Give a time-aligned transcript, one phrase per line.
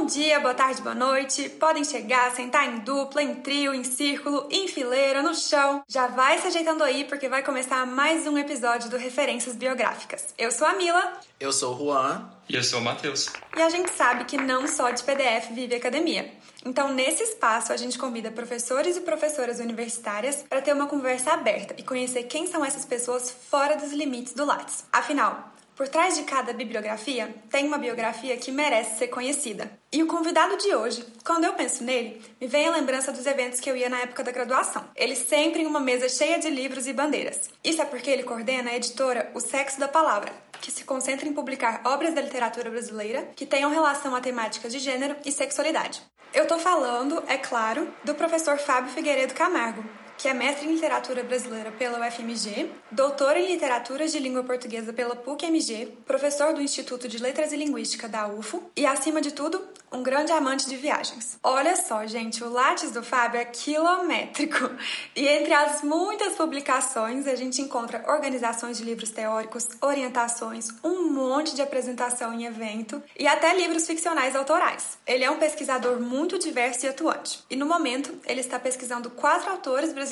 [0.00, 1.48] Bom dia, boa tarde, boa noite.
[1.48, 5.82] Podem chegar, sentar em dupla, em trio, em círculo, em fileira, no chão.
[5.86, 10.34] Já vai se ajeitando aí porque vai começar mais um episódio do Referências Biográficas.
[10.38, 11.20] Eu sou a Mila.
[11.38, 12.30] Eu sou o Juan.
[12.48, 13.28] E eu sou o Matheus.
[13.56, 16.32] E a gente sabe que não só de PDF vive a academia.
[16.64, 21.74] Então, nesse espaço, a gente convida professores e professoras universitárias para ter uma conversa aberta
[21.78, 24.84] e conhecer quem são essas pessoas fora dos limites do Lattes.
[24.92, 25.50] Afinal,
[25.80, 29.70] por trás de cada bibliografia tem uma biografia que merece ser conhecida.
[29.90, 33.60] E o convidado de hoje, quando eu penso nele, me vem a lembrança dos eventos
[33.60, 34.84] que eu ia na época da graduação.
[34.94, 37.48] Ele sempre em uma mesa cheia de livros e bandeiras.
[37.64, 41.32] Isso é porque ele coordena a editora O Sexo da Palavra, que se concentra em
[41.32, 46.02] publicar obras da literatura brasileira que tenham relação a temáticas de gênero e sexualidade.
[46.32, 49.84] Eu tô falando, é claro, do professor Fábio Figueiredo Camargo,
[50.20, 55.16] que é mestre em literatura brasileira pela UFMG, doutor em literatura de língua portuguesa pela
[55.16, 60.02] PUC-MG, professor do Instituto de Letras e Linguística da UFO e, acima de tudo, um
[60.02, 61.38] grande amante de viagens.
[61.42, 64.70] Olha só, gente, o Lattes do Fábio é quilométrico.
[65.16, 71.54] E entre as muitas publicações, a gente encontra organizações de livros teóricos, orientações, um monte
[71.54, 74.98] de apresentação em evento e até livros ficcionais autorais.
[75.06, 77.42] Ele é um pesquisador muito diverso e atuante.
[77.50, 80.09] E no momento, ele está pesquisando quatro autores brasileiros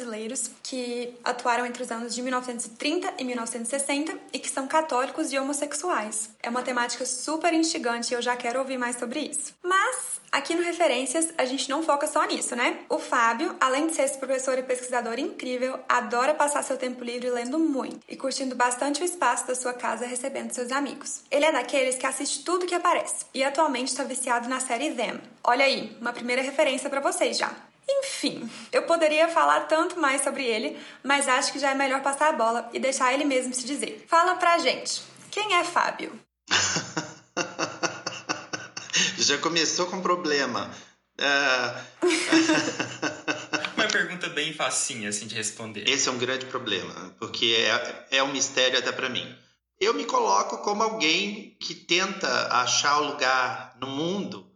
[0.62, 6.30] que atuaram entre os anos de 1930 e 1960 e que são católicos e homossexuais.
[6.42, 9.54] É uma temática super instigante e eu já quero ouvir mais sobre isso.
[9.62, 12.80] Mas aqui no Referências a gente não foca só nisso, né?
[12.88, 17.30] O Fábio, além de ser esse professor e pesquisador incrível, adora passar seu tempo livre
[17.30, 21.22] lendo muito e curtindo bastante o espaço da sua casa recebendo seus amigos.
[21.30, 25.20] Ele é daqueles que assiste tudo que aparece e atualmente está viciado na série Them.
[25.44, 27.67] Olha aí, uma primeira referência para vocês já.
[27.90, 32.28] Enfim, eu poderia falar tanto mais sobre ele, mas acho que já é melhor passar
[32.28, 34.04] a bola e deixar ele mesmo se dizer.
[34.06, 36.12] Fala pra gente, quem é Fábio?
[39.18, 40.70] já começou com problema.
[41.18, 42.04] Uh...
[43.76, 45.88] Uma pergunta bem facinha assim de responder.
[45.88, 49.34] Esse é um grande problema, porque é, é um mistério até para mim.
[49.80, 54.47] Eu me coloco como alguém que tenta achar o lugar no mundo,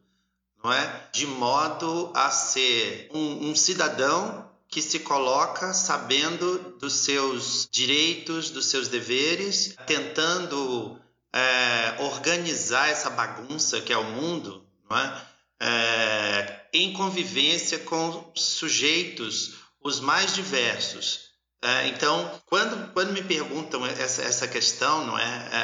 [0.62, 7.68] não é, de modo a ser um, um cidadão que se coloca sabendo dos seus
[7.70, 10.98] direitos, dos seus deveres, tentando
[11.32, 15.22] é, organizar essa bagunça que é o mundo, não é?
[15.60, 16.66] é?
[16.72, 21.32] em convivência com sujeitos os mais diversos.
[21.60, 25.58] É, então, quando, quando me perguntam essa, essa questão, não é, é,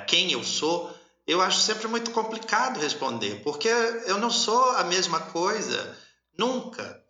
[0.00, 0.94] é quem eu sou,
[1.30, 5.96] eu acho sempre muito complicado responder, porque eu não sou a mesma coisa
[6.38, 7.02] nunca,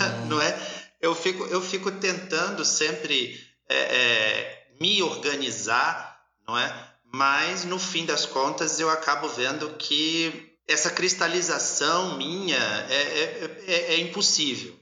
[0.00, 0.26] uhum.
[0.30, 0.58] não é?
[1.00, 3.38] Eu fico, eu fico tentando sempre
[3.68, 6.08] é, é, me organizar
[6.48, 6.88] não é?
[7.12, 13.94] Mas no fim das contas eu acabo vendo que essa cristalização minha é, é, é,
[13.94, 14.74] é impossível.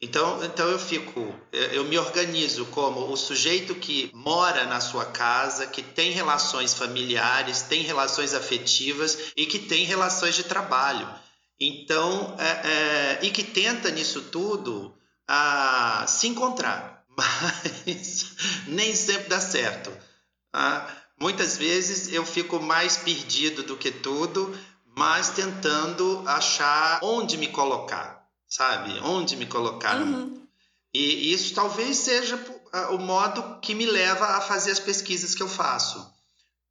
[0.00, 5.66] Então, então eu fico, eu me organizo como o sujeito que mora na sua casa,
[5.66, 11.08] que tem relações familiares, tem relações afetivas e que tem relações de trabalho.
[11.58, 14.94] Então, é, é, e que tenta nisso tudo
[15.26, 18.26] a, se encontrar, mas
[18.66, 19.90] nem sempre dá certo.
[20.52, 20.86] Ah,
[21.18, 24.54] muitas vezes eu fico mais perdido do que tudo,
[24.96, 28.15] mas tentando achar onde me colocar,
[28.56, 28.98] sabe?
[29.00, 30.00] Onde me colocar.
[30.00, 30.42] Uhum.
[30.94, 35.42] E isso talvez seja ah, o modo que me leva a fazer as pesquisas que
[35.42, 36.10] eu faço,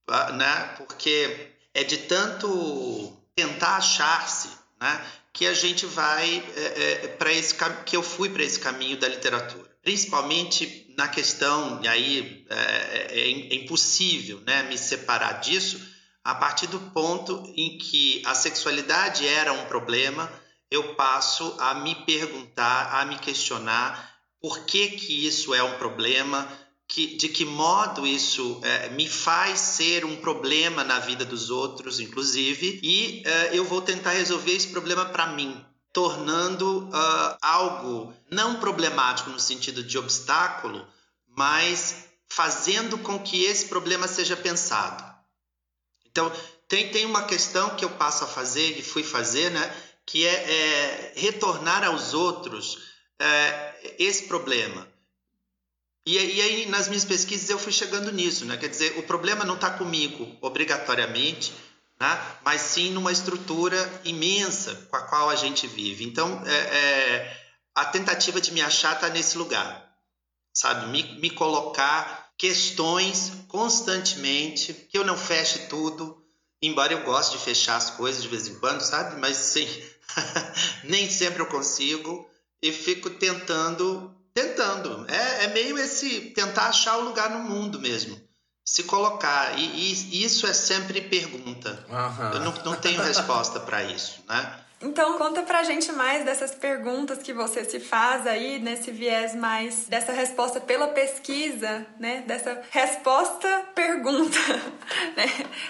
[0.07, 0.73] ah, né?
[0.77, 4.49] Porque é de tanto tentar achar-se,
[4.81, 5.05] né?
[5.31, 7.53] Que a gente vai é, é, para esse
[7.85, 13.19] que eu fui para esse caminho da literatura, principalmente na questão, e aí é, é,
[13.19, 15.79] é, impossível né, me separar disso,
[16.23, 20.31] a partir do ponto em que a sexualidade era um problema,
[20.75, 26.47] eu passo a me perguntar, a me questionar por que, que isso é um problema,
[26.87, 31.99] que, de que modo isso é, me faz ser um problema na vida dos outros,
[31.99, 38.59] inclusive, e é, eu vou tentar resolver esse problema para mim, tornando uh, algo não
[38.59, 40.85] problemático no sentido de obstáculo,
[41.25, 45.03] mas fazendo com que esse problema seja pensado.
[46.05, 46.31] Então,
[46.67, 50.31] tem, tem uma questão que eu passo a fazer e fui fazer, né, que é,
[50.31, 52.77] é retornar aos outros
[53.19, 54.87] é, esse problema.
[56.05, 58.57] E, e, aí, nas minhas pesquisas, eu fui chegando nisso, né?
[58.57, 61.51] Quer dizer, o problema não está comigo, obrigatoriamente,
[61.99, 62.37] né?
[62.43, 66.03] mas sim numa estrutura imensa com a qual a gente vive.
[66.05, 67.41] Então, é, é,
[67.73, 69.97] a tentativa de me achar está nesse lugar,
[70.53, 70.87] sabe?
[70.87, 76.21] Me, me colocar questões constantemente, que eu não feche tudo,
[76.61, 79.19] embora eu goste de fechar as coisas de vez em quando, sabe?
[79.19, 79.67] Mas sim,
[80.87, 82.27] nem sempre eu consigo
[82.61, 85.05] e fico tentando, tentando.
[85.09, 88.19] É, é meio esse tentar achar o lugar no mundo mesmo
[88.65, 89.57] se colocar.
[89.57, 91.85] E, e isso é sempre pergunta.
[91.87, 92.31] Uhum.
[92.31, 94.64] Eu não, não tenho resposta para isso, né?
[94.81, 99.85] Então, conta pra gente mais dessas perguntas que você se faz aí, nesse viés mais
[99.87, 102.23] dessa resposta pela pesquisa, né?
[102.27, 104.37] Dessa resposta-pergunta,
[105.15, 105.25] né?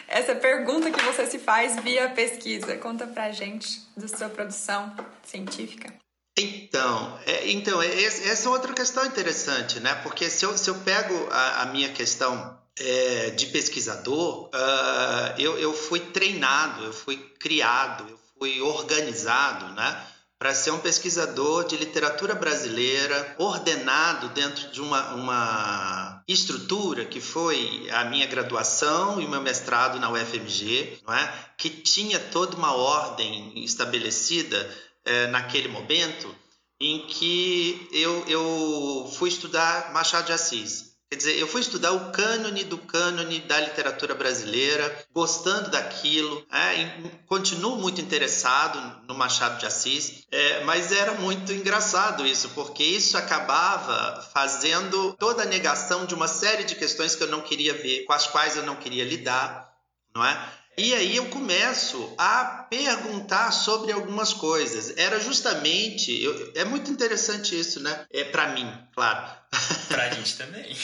[0.08, 2.78] Essa pergunta que você se faz via pesquisa.
[2.78, 5.94] Conta pra gente da sua produção científica.
[6.38, 9.96] Então, é, então essa é outra questão interessante, né?
[10.04, 15.58] Porque se eu, se eu pego a, a minha questão é, de pesquisador, uh, eu,
[15.58, 20.08] eu fui treinado, eu fui criado, eu fui organizado, né?
[20.38, 27.90] Para ser um pesquisador de literatura brasileira, ordenado dentro de uma, uma estrutura que foi
[27.90, 31.46] a minha graduação e o meu mestrado na UFMG, não é?
[31.58, 34.70] que tinha toda uma ordem estabelecida
[35.06, 36.36] é, naquele momento
[36.80, 40.85] em que eu, eu fui estudar Machado de Assis.
[41.10, 47.12] Quer dizer, eu fui estudar o cânone do cânone da literatura brasileira, gostando daquilo, é,
[47.28, 53.18] continuo muito interessado no Machado de Assis, é, mas era muito engraçado isso, porque isso
[53.18, 58.04] acabava fazendo toda a negação de uma série de questões que eu não queria ver,
[58.06, 59.72] com as quais eu não queria lidar,
[60.14, 60.54] não é?
[60.78, 64.94] E aí eu começo a perguntar sobre algumas coisas.
[64.98, 68.06] Era justamente, eu, é muito interessante isso, né?
[68.12, 69.26] É para mim, claro.
[69.88, 70.76] Pra gente também.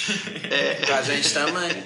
[0.50, 0.76] É.
[0.86, 1.84] Pra gente também.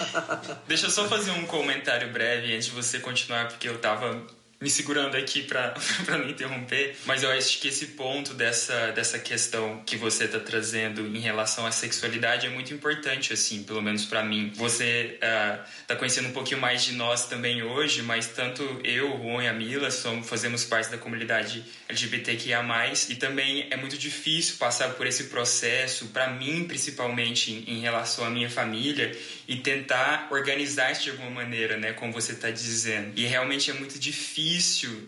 [0.66, 4.26] Deixa eu só fazer um comentário breve antes de você continuar, porque eu tava
[4.62, 5.74] me segurando aqui para
[6.08, 11.04] não interromper, mas eu acho que esse ponto dessa, dessa questão que você está trazendo
[11.04, 14.52] em relação à sexualidade é muito importante, assim, pelo menos para mim.
[14.54, 19.22] Você está uh, conhecendo um pouquinho mais de nós também hoje, mas tanto eu, o
[19.22, 22.62] Juan e a Mila somos, fazemos parte da comunidade LGBTQIA+,
[23.08, 28.24] e também é muito difícil passar por esse processo, para mim principalmente, em, em relação
[28.24, 29.10] à minha família,
[29.48, 33.12] e tentar organizar isso de alguma maneira, né, como você está dizendo.
[33.16, 34.51] E realmente é muito difícil,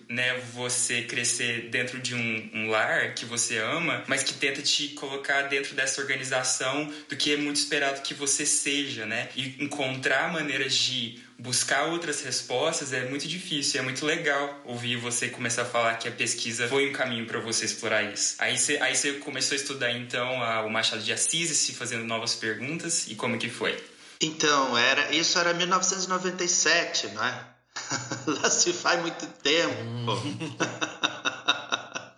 [0.08, 4.88] né, você crescer dentro de um, um, lar que você ama, mas que tenta te
[4.88, 10.32] colocar dentro dessa organização do que é muito esperado que você seja, né, e encontrar
[10.32, 13.80] maneiras de buscar outras respostas é muito difícil.
[13.80, 17.40] É muito legal ouvir você começar a falar que a pesquisa foi um caminho para
[17.40, 18.36] você explorar isso.
[18.38, 22.34] Aí você, aí começou a estudar então a, o Machado de Assis, se fazendo novas
[22.34, 23.76] perguntas e como que foi?
[24.20, 27.53] Então, era, isso era 1997, não é?
[28.26, 30.12] Lá se faz muito tempo.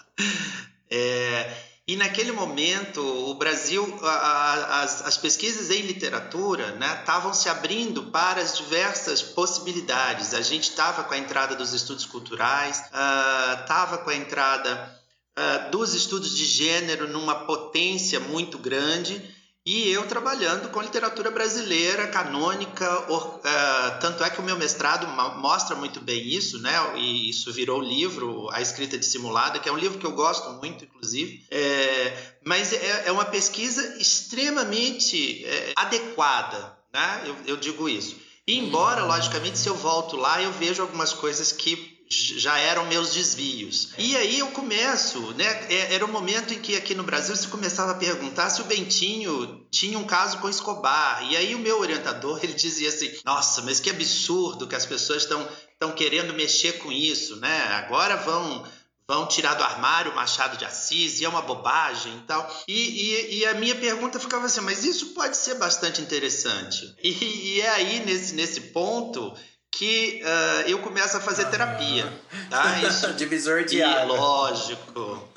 [0.88, 1.52] É,
[1.86, 7.48] e naquele momento, o Brasil, a, a, as, as, pesquisas em literatura estavam né, se
[7.48, 10.32] abrindo para as diversas possibilidades.
[10.32, 15.00] A gente estava com a entrada dos estudos culturais, estava uh, com a entrada
[15.38, 19.35] uh, dos estudos de gênero numa potência muito grande
[19.66, 25.08] e eu trabalhando com literatura brasileira, canônica, or, uh, tanto é que o meu mestrado
[25.40, 26.72] mostra muito bem isso, né?
[26.96, 30.84] E isso virou livro, A Escrita Dissimulada, que é um livro que eu gosto muito,
[30.84, 31.44] inclusive.
[31.50, 37.22] É, mas é, é, uma pesquisa extremamente é, adequada, né?
[37.26, 38.16] Eu, eu digo isso.
[38.46, 43.12] E embora, logicamente, se eu volto lá, eu vejo algumas coisas que já eram meus
[43.12, 43.90] desvios.
[43.98, 45.66] E aí eu começo, né?
[45.68, 48.60] É, era o um momento em que aqui no Brasil se começava a perguntar se
[48.60, 51.26] o Bentinho tinha um caso com Escobar.
[51.30, 55.22] E aí o meu orientador ele dizia assim: Nossa, mas que absurdo que as pessoas
[55.22, 57.62] estão estão querendo mexer com isso, né?
[57.74, 58.64] Agora vão
[59.08, 62.64] vão tirar do armário o Machado de Assis e é uma bobagem e tal.
[62.66, 66.92] E, e, e, a minha pergunta ficava assim, mas isso pode ser bastante interessante.
[67.02, 69.32] E, e é aí, nesse, nesse ponto,
[69.76, 72.10] que uh, eu começo a fazer terapia.
[72.48, 72.80] Tá?
[72.80, 74.16] Isso, Divisor de água.
[74.16, 75.28] Lógico.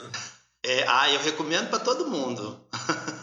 [0.63, 2.57] É, ah, eu recomendo para todo mundo.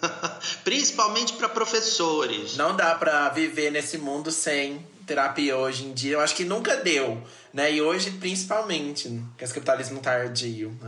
[0.63, 2.57] Principalmente para professores.
[2.57, 6.15] Não dá para viver nesse mundo sem terapia hoje em dia.
[6.15, 7.73] Eu acho que nunca deu, né?
[7.73, 10.79] E hoje, principalmente, que esse capitalismo tardio.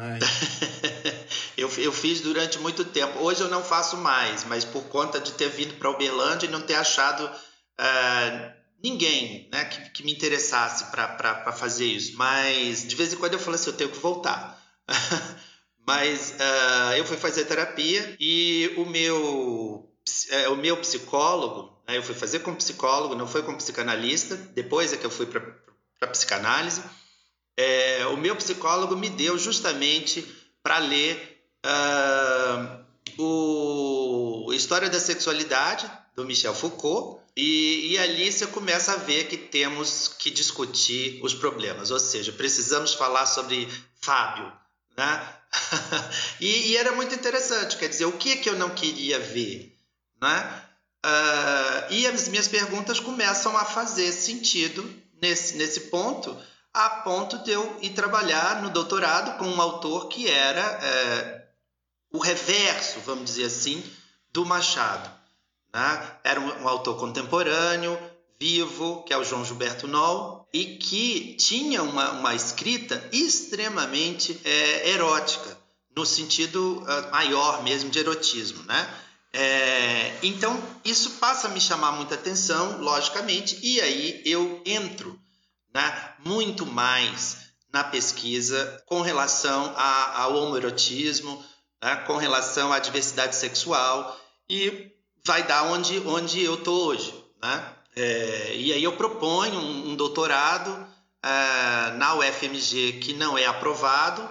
[1.57, 3.21] eu, eu fiz durante muito tempo.
[3.21, 6.61] Hoje eu não faço mais, mas por conta de ter vindo para Uberlândia e não
[6.61, 12.17] ter achado uh, ninguém né, que, que me interessasse para fazer isso.
[12.17, 14.61] Mas de vez em quando eu falo assim, eu tenho que voltar.
[15.87, 22.03] Mas uh, eu fui fazer terapia e o meu, uh, o meu psicólogo, né, eu
[22.03, 24.37] fui fazer como psicólogo, não foi como psicanalista.
[24.37, 25.41] Depois é que eu fui para
[25.99, 26.83] para psicanálise,
[27.57, 30.25] é, o meu psicólogo me deu justamente
[30.63, 32.85] para ler uh,
[33.19, 39.37] o História da Sexualidade, do Michel Foucault, e, e, ali você começa a ver que
[39.37, 43.69] temos que discutir os problemas, ou seja, precisamos falar sobre
[44.01, 44.53] Fábio,
[44.97, 45.35] né?
[46.41, 49.73] e, e, era muito interessante, quer dizer, o que, é que eu não queria ver,
[50.21, 50.65] né?
[51.07, 54.83] Uh, e as minhas perguntas começam a fazer sentido
[55.23, 56.37] nesse, nesse ponto,
[56.75, 61.47] a ponto de eu ir trabalhar no doutorado com um autor que era é,
[62.11, 63.81] o reverso, vamos dizer assim,
[64.33, 65.18] do Machado.
[65.79, 66.13] Né?
[66.25, 67.97] Era um, autor contemporâneo,
[68.41, 74.91] vivo, que é o João Gilberto Noll, e que tinha uma, uma escrita extremamente é,
[74.91, 75.57] erótica,
[75.95, 78.65] no sentido uh, maior mesmo de erotismo.
[78.65, 78.95] Né?
[79.33, 85.17] É, então, isso passa a me chamar muita atenção, logicamente, e aí eu entro
[85.73, 87.37] né, muito mais
[87.73, 91.45] na pesquisa com relação a, ao homoerotismo,
[91.81, 94.19] né, com relação à diversidade sexual
[94.49, 94.98] e
[95.29, 97.15] vai dar onde, onde eu estou hoje.
[97.43, 97.65] Né?
[97.95, 100.71] É, e aí eu proponho um, um doutorado
[101.23, 104.23] é, na UFMG que não é aprovado,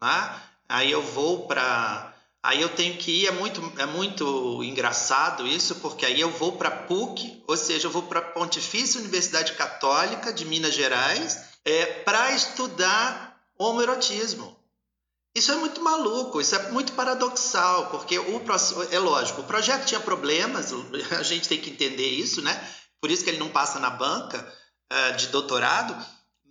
[0.00, 0.42] né?
[0.68, 2.12] aí eu vou para
[2.42, 6.52] Aí eu tenho que ir, é muito, é muito engraçado isso, porque aí eu vou
[6.52, 11.86] para PUC, ou seja, eu vou para a Pontifícia Universidade Católica de Minas Gerais, é,
[11.86, 14.55] para estudar homoerotismo.
[15.36, 18.42] Isso é muito maluco, isso é muito paradoxal, porque o
[18.90, 20.72] é lógico, o projeto tinha problemas,
[21.12, 22.58] a gente tem que entender isso, né?
[22.98, 24.50] Por isso que ele não passa na banca
[24.90, 25.94] uh, de doutorado,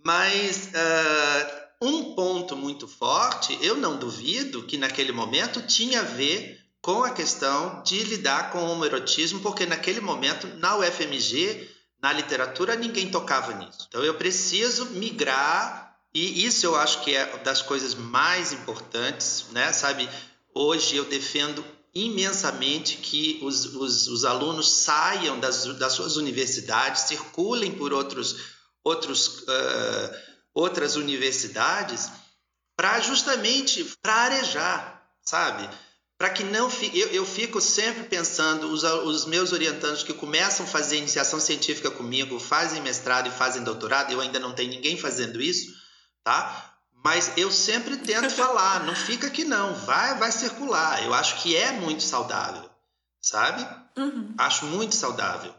[0.04, 6.56] mas uh, um ponto muito forte, eu não duvido que naquele momento tinha a ver
[6.80, 11.68] com a questão de lidar com o homoerotismo, porque naquele momento, na UFMG,
[12.00, 13.86] na literatura, ninguém tocava nisso.
[13.88, 19.72] Então eu preciso migrar, e isso eu acho que é das coisas mais importantes, né?
[19.72, 20.08] Sabe,
[20.54, 27.72] hoje eu defendo imensamente que os, os, os alunos saiam das, das suas universidades, circulem
[27.72, 28.36] por outros,
[28.84, 32.10] outros uh, outras universidades
[32.76, 35.68] para justamente para arejar, sabe?
[36.18, 36.98] Para que não fique.
[36.98, 41.90] Eu, eu fico sempre pensando, os, os meus orientandos que começam a fazer iniciação científica
[41.90, 45.74] comigo, fazem mestrado e fazem doutorado, eu ainda não tenho ninguém fazendo isso,
[46.26, 46.74] tá?
[47.04, 51.04] Mas eu sempre tento falar, não fica aqui não, vai, vai circular.
[51.04, 52.68] Eu acho que é muito saudável,
[53.22, 53.64] sabe?
[53.96, 54.34] Uhum.
[54.36, 55.54] Acho muito saudável.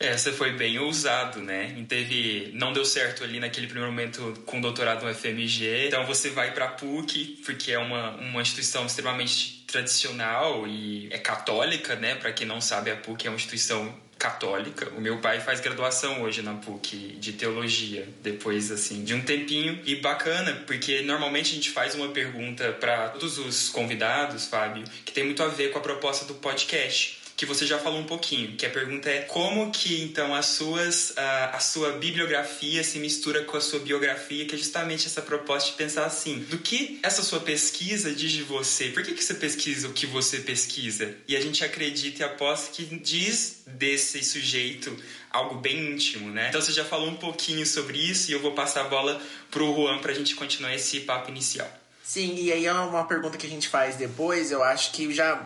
[0.00, 1.72] É, você foi bem ousado, né?
[1.78, 5.86] E teve, não deu certo ali naquele primeiro momento com o doutorado no FMG.
[5.86, 11.18] Então você vai para a PUC, porque é uma, uma instituição extremamente tradicional e é
[11.18, 12.16] católica, né?
[12.16, 14.90] Para quem não sabe, a PUC é uma instituição católica.
[14.96, 19.80] O meu pai faz graduação hoje na PUC de teologia, depois assim de um tempinho
[19.84, 25.12] e bacana, porque normalmente a gente faz uma pergunta para todos os convidados, Fábio, que
[25.12, 28.56] tem muito a ver com a proposta do podcast que você já falou um pouquinho,
[28.56, 33.44] que a pergunta é como que então as suas a, a sua bibliografia se mistura
[33.44, 37.22] com a sua biografia, que é justamente essa proposta de pensar assim, do que essa
[37.22, 38.88] sua pesquisa diz de você?
[38.88, 41.14] Por que, que você pesquisa o que você pesquisa?
[41.28, 44.96] E a gente acredita e aposta que diz desse sujeito
[45.30, 46.48] algo bem íntimo, né?
[46.48, 49.72] Então você já falou um pouquinho sobre isso e eu vou passar a bola pro
[49.76, 51.70] Juan pra gente continuar esse papo inicial.
[52.08, 55.36] Sim, e aí é uma pergunta que a gente faz depois, eu acho que já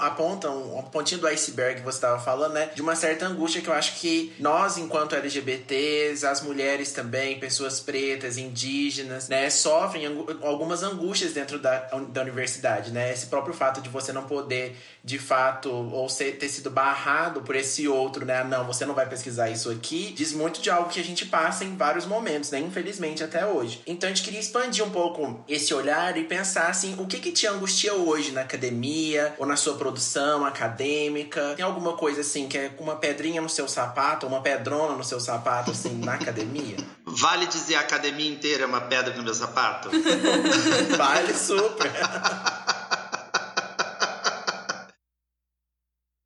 [0.00, 2.70] aponta um, pontinho do iceberg que você estava falando, né?
[2.74, 7.80] De uma certa angústia que eu acho que nós, enquanto LGBTs, as mulheres também, pessoas
[7.80, 10.06] pretas, indígenas, né, sofrem
[10.42, 13.12] algumas angústias dentro da, da universidade, né?
[13.12, 17.56] Esse próprio fato de você não poder, de fato, ou ser, ter sido barrado por
[17.56, 18.44] esse outro, né?
[18.44, 21.64] Não, você não vai pesquisar isso aqui, diz muito de algo que a gente passa
[21.64, 22.58] em vários momentos, né?
[22.58, 23.82] Infelizmente, até hoje.
[23.86, 27.32] Então a gente queria expandir um pouco esse olhar e pensar assim, o que que
[27.32, 31.54] te angustia hoje na academia ou na sua produção acadêmica?
[31.54, 35.20] Tem alguma coisa assim que é uma pedrinha no seu sapato, uma pedrona no seu
[35.20, 36.76] sapato assim na academia?
[37.06, 39.90] Vale dizer a academia inteira é uma pedra no meu sapato?
[40.96, 41.92] vale super.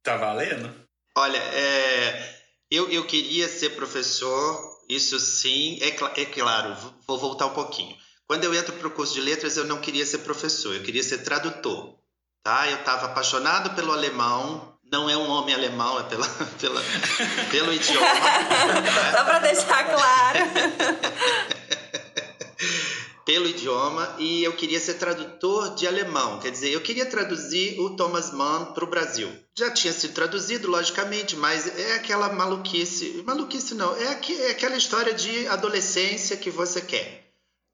[0.03, 0.73] tá valendo?
[1.17, 2.37] Olha, é,
[2.71, 5.89] eu, eu queria ser professor, isso sim, é,
[6.21, 6.77] é claro,
[7.07, 7.97] vou voltar um pouquinho.
[8.27, 11.03] Quando eu entro para o curso de letras, eu não queria ser professor, eu queria
[11.03, 11.97] ser tradutor.
[12.47, 12.71] Tá?
[12.71, 16.25] Eu estava apaixonado pelo alemão, não é um homem alemão, é pela,
[16.61, 16.81] pela,
[17.51, 18.07] pelo idioma.
[18.07, 19.11] Né?
[19.11, 20.39] Só para deixar claro.
[23.27, 27.97] pelo idioma e eu queria ser tradutor de alemão, quer dizer, eu queria traduzir o
[27.97, 29.29] Thomas Mann para o Brasil.
[29.59, 34.77] Já tinha sido traduzido, logicamente, mas é aquela maluquice, maluquice não, é, aqu é aquela
[34.77, 37.27] história de adolescência que você quer.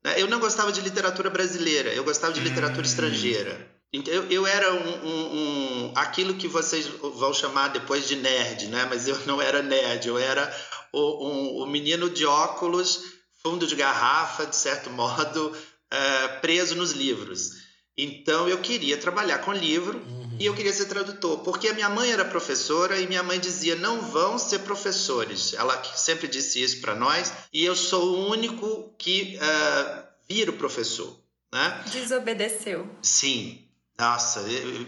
[0.02, 0.14] Né?
[0.16, 2.88] Eu não gostava de literatura brasileira, eu gostava de literatura hum.
[2.88, 3.71] estrangeira.
[3.92, 8.68] Então, eu, eu era um, um, um, aquilo que vocês vão chamar depois de nerd,
[8.68, 8.86] né?
[8.88, 10.50] Mas eu não era nerd, eu era
[10.92, 13.02] o, um, o menino de óculos,
[13.42, 15.54] fundo de garrafa, de certo modo,
[15.90, 17.62] é, preso nos livros.
[17.96, 20.36] Então eu queria trabalhar com livro uhum.
[20.40, 23.76] e eu queria ser tradutor, porque a minha mãe era professora e minha mãe dizia:
[23.76, 25.52] não vão ser professores.
[25.52, 30.56] Ela sempre disse isso para nós e eu sou o único que uh, vira o
[30.56, 31.20] professor.
[31.52, 31.84] Né?
[31.92, 32.88] Desobedeceu.
[33.02, 33.61] Sim,
[33.98, 34.42] nossa,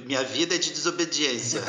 [0.06, 1.62] minha vida é de desobediência.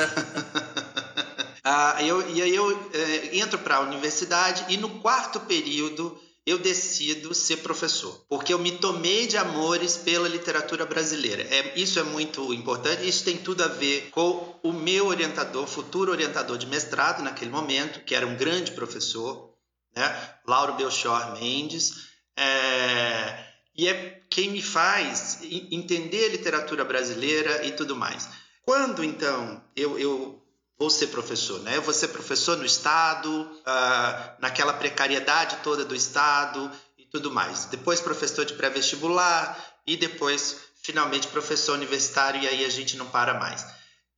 [1.62, 6.58] ah, eu, e aí eu é, entro para a universidade e no quarto período eu
[6.58, 11.42] decido ser professor, porque eu me tomei de amores pela literatura brasileira.
[11.42, 16.12] É, isso é muito importante, isso tem tudo a ver com o meu orientador, futuro
[16.12, 19.56] orientador de mestrado naquele momento, que era um grande professor,
[19.94, 20.34] né?
[20.46, 22.06] Lauro Belchor Mendes.
[22.36, 23.44] É,
[23.76, 25.38] e é quem me faz
[25.70, 28.28] entender a literatura brasileira e tudo mais.
[28.62, 30.42] Quando então eu, eu
[30.78, 31.76] vou ser professor, né?
[31.76, 37.66] Eu vou ser professor no Estado, uh, naquela precariedade toda do Estado e tudo mais.
[37.66, 43.34] Depois professor de pré-vestibular e depois finalmente professor universitário e aí a gente não para
[43.34, 43.66] mais.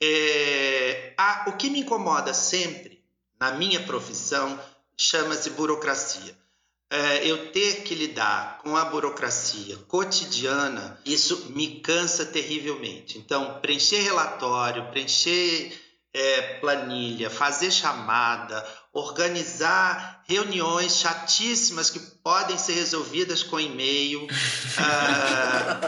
[0.01, 3.05] É, a, o que me incomoda sempre
[3.41, 4.59] na minha profissão
[4.97, 6.37] chama-se burocracia
[6.91, 13.19] é, eu ter que lidar com a burocracia cotidiana, isso me cansa terrivelmente.
[13.19, 15.73] Então, preencher relatório, preencher
[16.15, 24.27] é, planilha, fazer chamada, organizar reuniões chatíssimas que podem ser resolvidas com e-mail.
[24.79, 25.81] ah,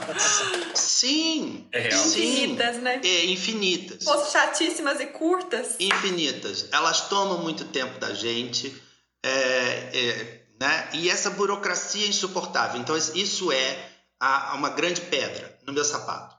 [0.74, 2.42] sim, é sim.
[2.42, 3.00] Infinitas, né?
[3.02, 4.06] É, infinitas.
[4.06, 5.76] Ou chatíssimas e curtas.
[5.80, 6.68] Infinitas.
[6.70, 8.74] Elas tomam muito tempo da gente.
[9.22, 10.90] É, é, né?
[10.92, 12.78] E essa burocracia insuportável.
[12.78, 13.90] Então, isso é
[14.20, 16.36] a, uma grande pedra no meu sapato.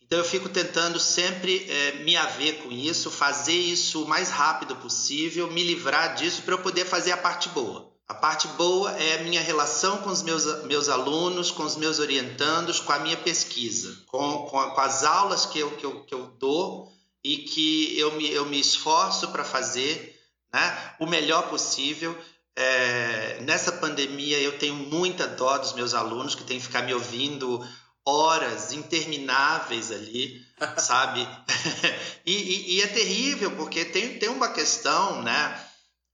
[0.00, 4.76] Então, eu fico tentando sempre é, me haver com isso, fazer isso o mais rápido
[4.76, 7.92] possível, me livrar disso para eu poder fazer a parte boa.
[8.08, 11.98] A parte boa é a minha relação com os meus, meus alunos, com os meus
[11.98, 16.14] orientandos, com a minha pesquisa, com, com, com as aulas que eu, que, eu, que
[16.14, 16.92] eu dou
[17.24, 20.16] e que eu me, eu me esforço para fazer
[20.54, 22.16] né, o melhor possível
[22.56, 26.94] é, nessa pandemia, eu tenho muita dó dos meus alunos que têm que ficar me
[26.94, 27.62] ouvindo
[28.04, 30.40] horas intermináveis ali,
[30.78, 31.28] sabe?
[32.24, 35.60] e, e, e, é terrível, porque tem, tem uma questão, né,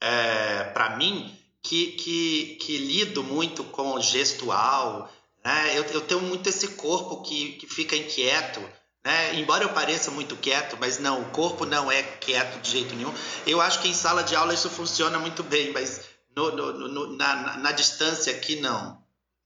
[0.00, 5.08] é, para mim, que, que, que lido muito com gestual,
[5.44, 5.78] né?
[5.78, 8.60] Eu, eu tenho muito esse corpo que, que fica inquieto,
[9.04, 9.36] né?
[9.36, 13.14] Embora eu pareça muito quieto, mas não, o corpo não é quieto de jeito nenhum.
[13.46, 16.00] Eu acho que em sala de aula isso funciona muito bem, mas
[16.34, 19.02] no, no, no, na, na distância aqui não.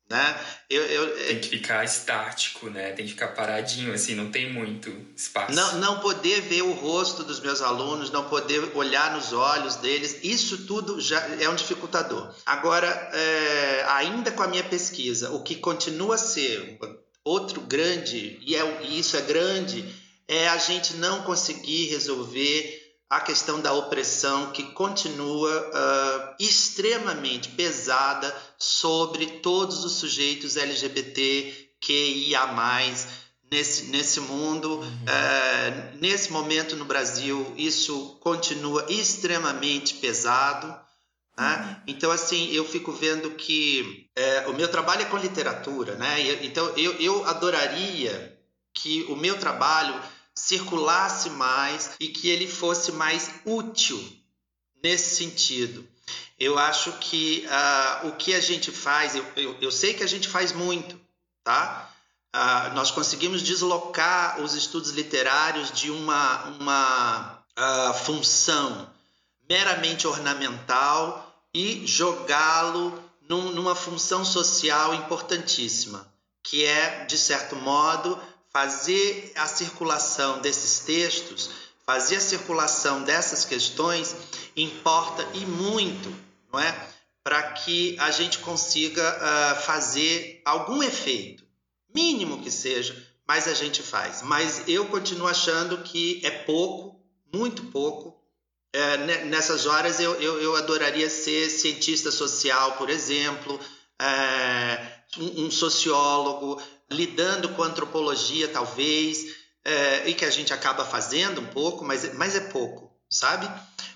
[0.09, 0.41] Né?
[0.71, 2.93] Eu, eu, tem que ficar estático, né?
[2.93, 5.53] Tem que ficar paradinho, assim, não tem muito espaço.
[5.53, 10.21] Não, não poder ver o rosto dos meus alunos, não poder olhar nos olhos deles,
[10.23, 12.33] isso tudo já é um dificultador.
[12.47, 16.79] Agora, é, ainda com a minha pesquisa, o que continua a ser
[17.25, 19.93] outro grande, e, é, e isso é grande,
[20.29, 28.35] é a gente não conseguir resolver a questão da opressão que continua uh, extremamente pesada
[28.59, 33.07] sobre todos os sujeitos LGBT que ia mais
[33.51, 34.79] nesse, nesse mundo.
[34.79, 34.85] Uhum.
[34.85, 40.67] Uh, nesse momento no Brasil, isso continua extremamente pesado.
[41.39, 41.57] Né?
[41.57, 41.83] Uhum.
[41.87, 44.09] Então, assim, eu fico vendo que
[44.47, 46.21] uh, o meu trabalho é com literatura, né?
[46.43, 48.37] Então, eu, eu adoraria
[48.75, 49.95] que o meu trabalho
[50.37, 53.99] circulasse mais e que ele fosse mais útil
[54.83, 55.89] nesse sentido.
[56.39, 60.07] Eu acho que uh, o que a gente faz, eu, eu, eu, sei que a
[60.07, 61.01] gente faz muito,
[61.43, 61.91] tá?
[62.35, 68.91] Uh, nós conseguimos deslocar os estudos literários de uma, uma uh, função
[69.49, 76.07] meramente ornamental e jogá-lo num, numa função social importantíssima,
[76.43, 78.21] que é, de certo modo,
[78.57, 81.51] fazer a circulação desses textos,
[81.85, 84.17] fazer a circulação dessas questões
[84.57, 86.11] importa e muito,
[86.51, 86.89] não é?
[87.23, 91.45] Para que a gente consiga uh, fazer algum efeito,
[91.95, 92.97] mínimo que seja,
[93.29, 94.23] mas a gente faz.
[94.23, 96.99] Mas eu continuo achando que é pouco,
[97.31, 98.19] muito pouco.
[98.73, 103.61] É, nessas horas eu, eu, eu, adoraria ser cientista social, por exemplo,
[104.01, 106.61] é, Um, um sociólogo
[106.91, 112.37] lidando com antropologia, talvez, é, e que a gente acaba fazendo um pouco, mas, mas
[112.37, 113.51] é pouco, sabe?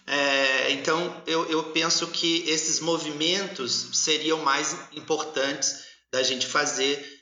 [0.07, 7.21] É, então, eu, eu penso que esses movimentos seriam mais importantes da gente fazer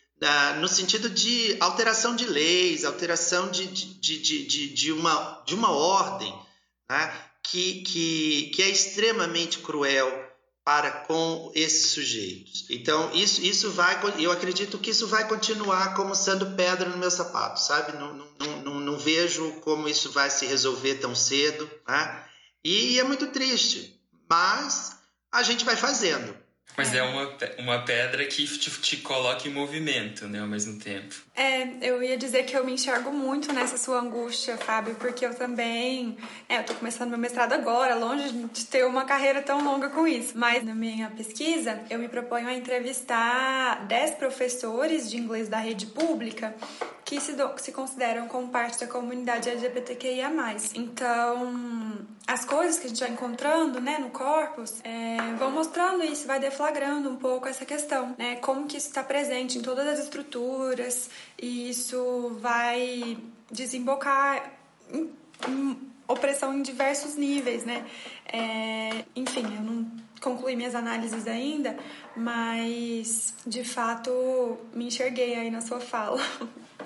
[0.58, 5.70] no sentido de alteração de leis, alteração de, de, de, de, de uma, de uma
[5.70, 6.34] ordem
[6.90, 7.24] né?
[7.42, 10.27] que, que, que é extremamente cruel
[10.68, 12.66] para com esses sujeitos.
[12.68, 17.10] Então, isso, isso vai, eu acredito que isso vai continuar como sendo pedra no meu
[17.10, 17.96] sapato, sabe?
[17.96, 22.22] Não, não, não, não vejo como isso vai se resolver tão cedo, né?
[22.62, 24.94] E é muito triste, mas
[25.32, 26.36] a gente vai fazendo.
[26.76, 30.78] Mas é, é uma, uma pedra que te, te coloca em movimento, né, ao mesmo
[30.78, 31.14] tempo.
[31.34, 35.34] É, eu ia dizer que eu me enxergo muito nessa sua angústia, Fábio, porque eu
[35.34, 36.16] também.
[36.48, 40.06] É, eu tô começando meu mestrado agora, longe de ter uma carreira tão longa com
[40.06, 40.38] isso.
[40.38, 45.86] Mas na minha pesquisa, eu me proponho a entrevistar 10 professores de inglês da rede
[45.86, 46.54] pública
[47.04, 50.28] que se, do, se consideram como parte da comunidade LGBTQIA.
[50.74, 56.26] Então, as coisas que a gente vai encontrando né, no corpus é, vão mostrando isso,
[56.26, 58.34] vai deflagrando um pouco essa questão, né?
[58.36, 61.08] Como que isso está presente em todas as estruturas
[61.40, 63.16] e isso vai
[63.48, 64.52] desembocar
[64.92, 65.08] em,
[65.48, 67.86] em opressão em diversos níveis, né?
[68.26, 69.88] É, enfim, eu não
[70.20, 71.78] concluí minhas análises ainda,
[72.16, 76.20] mas de fato me enxerguei aí na sua fala.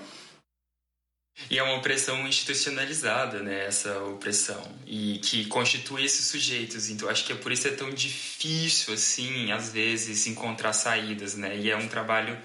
[1.51, 3.67] E é uma opressão institucionalizada, né?
[3.67, 4.63] Essa opressão.
[4.87, 6.89] E que constitui esses sujeitos.
[6.89, 11.57] Então, acho que é por isso é tão difícil, assim, às vezes, encontrar saídas, né?
[11.57, 12.39] E é um trabalho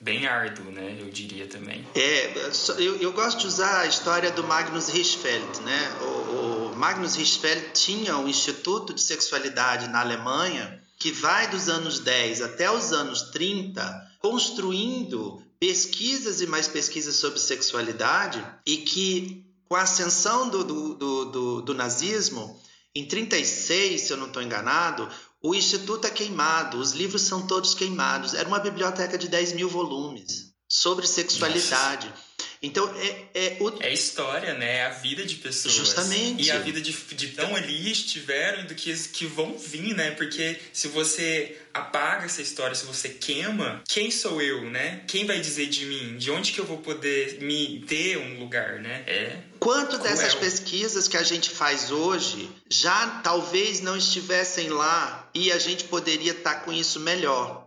[0.00, 0.96] bem árduo, né?
[0.98, 1.86] Eu diria também.
[1.94, 2.32] É,
[2.78, 5.92] eu, eu gosto de usar a história do Magnus Hirschfeld, né?
[6.00, 11.98] O, o Magnus Hirschfeld tinha um Instituto de Sexualidade na Alemanha que vai dos anos
[12.00, 19.74] 10 até os anos 30 construindo pesquisas e mais pesquisas sobre sexualidade e que, com
[19.74, 22.56] a ascensão do, do, do, do, do nazismo,
[22.94, 25.10] em 36, se eu não estou enganado,
[25.42, 28.32] o Instituto é queimado, os livros são todos queimados.
[28.32, 32.06] Era uma biblioteca de 10 mil volumes sobre sexualidade.
[32.10, 32.25] Nossa.
[32.62, 33.82] Então, é, é, o...
[33.82, 34.76] é história, né?
[34.76, 35.74] É a vida de pessoas.
[35.74, 36.44] Justamente.
[36.44, 40.12] E a vida de, de tão ali estiveram e do que, que vão vir, né?
[40.12, 45.02] Porque se você apaga essa história, se você queima, quem sou eu, né?
[45.06, 46.16] Quem vai dizer de mim?
[46.16, 49.04] De onde que eu vou poder me ter um lugar, né?
[49.06, 49.36] É.
[49.58, 50.02] Quanto cruel.
[50.02, 55.84] dessas pesquisas que a gente faz hoje já talvez não estivessem lá e a gente
[55.84, 57.65] poderia estar com isso melhor?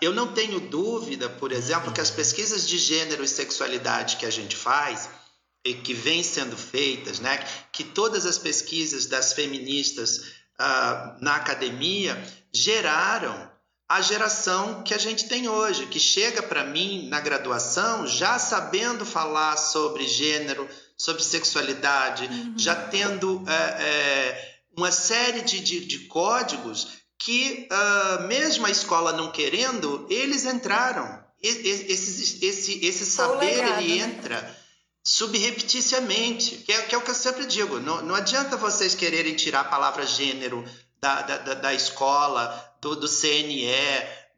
[0.00, 4.30] Eu não tenho dúvida, por exemplo, que as pesquisas de gênero e sexualidade que a
[4.30, 5.08] gente faz
[5.64, 12.16] e que vêm sendo feitas, né, que todas as pesquisas das feministas uh, na academia
[12.52, 13.50] geraram
[13.88, 19.04] a geração que a gente tem hoje, que chega para mim na graduação já sabendo
[19.04, 22.54] falar sobre gênero, sobre sexualidade, uhum.
[22.56, 29.12] já tendo é, é, uma série de, de, de códigos que, uh, mesmo a escola
[29.12, 31.26] não querendo, eles entraram.
[31.40, 34.04] Esse, esse, esse saber legado, ele né?
[34.04, 34.58] entra
[35.04, 37.78] subrepticiamente, que é, que é, o que eu sempre digo.
[37.80, 40.64] Não, não adianta vocês quererem tirar a palavra gênero
[41.00, 43.68] da, da, da escola, do, do CNE,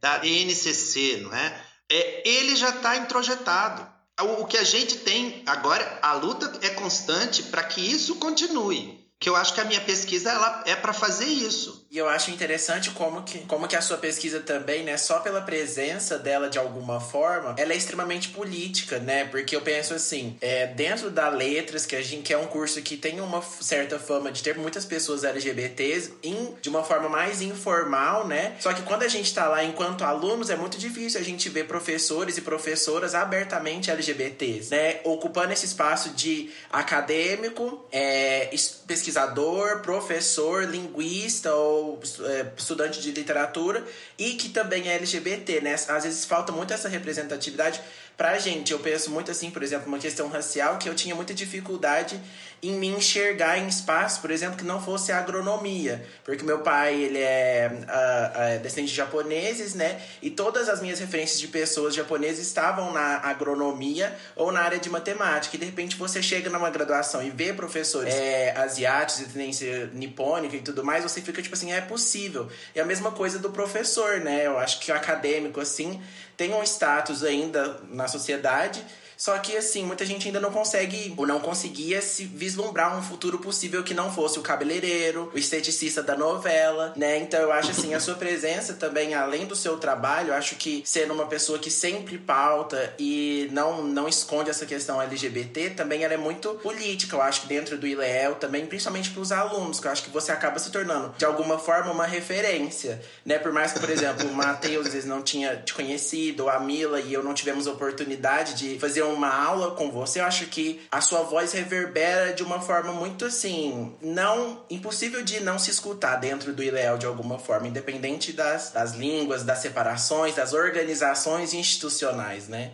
[0.01, 1.65] da NCC, não é?
[1.89, 3.87] é ele já está introjetado.
[4.21, 9.00] O, o que a gente tem agora, a luta é constante para que isso continue
[9.21, 11.85] que eu acho que a minha pesquisa ela é para fazer isso.
[11.91, 15.43] E eu acho interessante como que, como que a sua pesquisa também, né, só pela
[15.43, 19.27] presença dela de alguma forma, ela é extremamente política, né?
[19.27, 22.81] Porque eu penso assim, é, dentro da letras, que a gente que é um curso
[22.81, 27.43] que tem uma certa fama de ter muitas pessoas LGBTs em, de uma forma mais
[27.43, 28.57] informal, né?
[28.59, 31.67] Só que quando a gente tá lá enquanto alunos, é muito difícil a gente ver
[31.67, 35.01] professores e professoras abertamente LGBTs, né?
[35.05, 38.49] Ocupando esse espaço de acadêmico, é,
[38.87, 43.85] pesquisador pesquisador, professor, linguista ou é, estudante de literatura
[44.17, 45.75] e que também é LGBT, né?
[45.75, 47.81] Às vezes falta muito essa representatividade
[48.17, 48.73] pra gente.
[48.73, 52.21] Eu penso muito assim, por exemplo, uma questão racial que eu tinha muita dificuldade
[52.63, 57.19] em me enxergar em espaço, por exemplo, que não fosse agronomia, porque meu pai ele
[57.19, 60.01] é uh, uh, descendente de japoneses, né?
[60.21, 64.91] E todas as minhas referências de pessoas japonesas estavam na agronomia ou na área de
[64.91, 65.57] matemática.
[65.57, 70.55] E de repente você chega numa graduação e vê professores é, asiáticos, de tendência nipônica
[70.55, 72.49] e tudo mais, você fica tipo assim, é possível.
[72.75, 74.47] E a mesma coisa do professor, né?
[74.47, 76.01] Eu acho que o acadêmico assim
[76.37, 78.85] tem um status ainda na sociedade
[79.21, 83.39] Só que, assim, muita gente ainda não consegue, ou não conseguia se vislumbrar um futuro
[83.39, 87.19] possível que não fosse o cabeleireiro, o esteticista da novela, né?
[87.19, 90.83] Então eu acho assim, a sua presença também, além do seu trabalho, eu acho que
[90.87, 96.15] sendo uma pessoa que sempre pauta e não, não esconde essa questão LGBT, também ela
[96.15, 99.87] é muito política, eu acho que dentro do ILEL também, principalmente para os alunos, que
[99.87, 103.39] eu acho que você acaba se tornando, de alguma forma, uma referência, né?
[103.39, 106.59] Por mais que, por exemplo, o Matheus às vezes não tinha te conhecido, ou a
[106.59, 110.81] Mila e eu não tivemos oportunidade de fazer uma aula com você, eu acho que
[110.91, 116.17] a sua voz reverbera de uma forma muito assim, não impossível de não se escutar
[116.17, 122.49] dentro do ILEL de alguma forma, independente das, das línguas, das separações, das organizações institucionais,
[122.49, 122.73] né?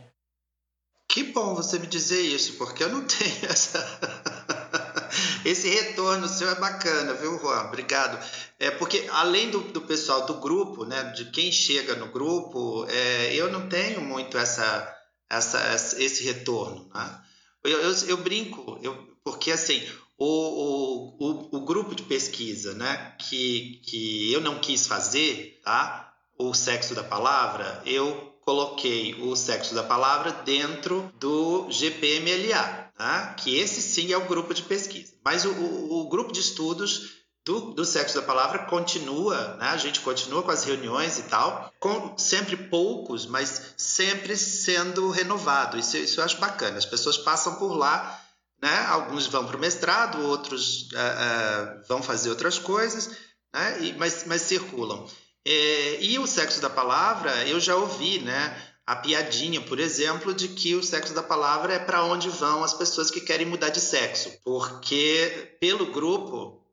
[1.09, 3.83] Que bom você me dizer isso, porque eu não tenho essa.
[5.45, 7.69] Esse retorno seu é bacana, viu, Juan?
[7.69, 8.19] Obrigado.
[8.59, 13.35] É porque além do, do pessoal do grupo, né, de quem chega no grupo, é,
[13.35, 14.96] eu não tenho muito essa,
[15.29, 15.59] essa,
[16.03, 17.23] esse retorno, né?
[17.65, 19.83] Eu, eu, eu brinco, eu, porque assim,
[20.17, 26.15] o, o, o, grupo de pesquisa, né, que, que eu não quis fazer, tá?
[26.39, 33.35] O sexo da palavra, eu coloquei o sexo da palavra dentro do GPMLA, né?
[33.37, 35.15] que esse sim é o grupo de pesquisa.
[35.25, 39.69] Mas o, o, o grupo de estudos do, do, sexo da palavra continua, né?
[39.69, 45.79] a gente continua com as reuniões e tal, com sempre poucos, mas sempre sendo renovado.
[45.79, 46.77] Isso, isso eu acho bacana.
[46.77, 48.21] As pessoas passam por lá,
[48.61, 48.85] né?
[48.89, 53.11] alguns vão para o mestrado, outros uh, uh, vão fazer outras coisas,
[53.55, 53.79] né?
[53.81, 55.09] e, mas, mas circulam.
[55.47, 58.61] É, e o sexo da palavra, eu já ouvi, né?
[58.85, 62.75] A piadinha, por exemplo, de que o sexo da palavra é para onde vão as
[62.75, 64.33] pessoas que querem mudar de sexo.
[64.45, 66.66] Porque pelo grupo,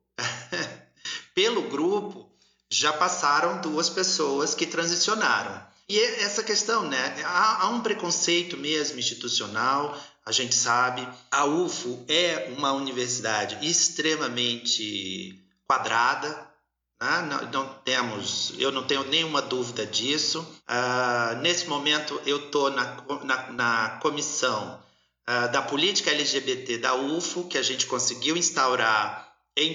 [1.34, 2.30] pelo grupo,
[2.70, 5.62] já passaram duas pessoas que transicionaram.
[5.88, 7.22] E é essa questão, né?
[7.24, 11.06] Há, há um preconceito mesmo institucional, a gente sabe.
[11.30, 16.54] A UFO é uma universidade extremamente quadrada,
[17.06, 20.40] ah, não, não, temos, eu não tenho nenhuma dúvida disso.
[20.66, 24.80] Uh, nesse momento, eu estou na, na, na, comissão
[25.28, 29.74] uh, da política LGBT da UFO, que a gente conseguiu instaurar em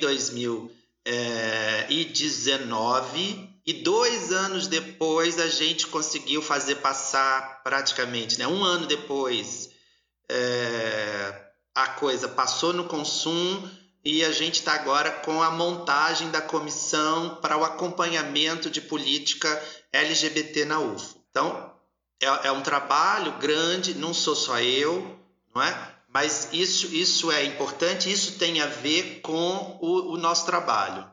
[1.09, 9.69] 2019, e dois anos depois a gente conseguiu fazer passar praticamente, né, um ano depois,
[10.29, 13.69] é, a coisa passou no consumo
[14.03, 19.61] e a gente está agora com a montagem da comissão para o acompanhamento de política
[19.91, 21.19] LGBT na UFO.
[21.29, 21.73] Então,
[22.21, 25.19] é, é um trabalho grande, não sou só eu,
[25.53, 25.88] não é?
[26.11, 31.09] Mas isso, isso é importante, isso tem a ver com o, o nosso trabalho.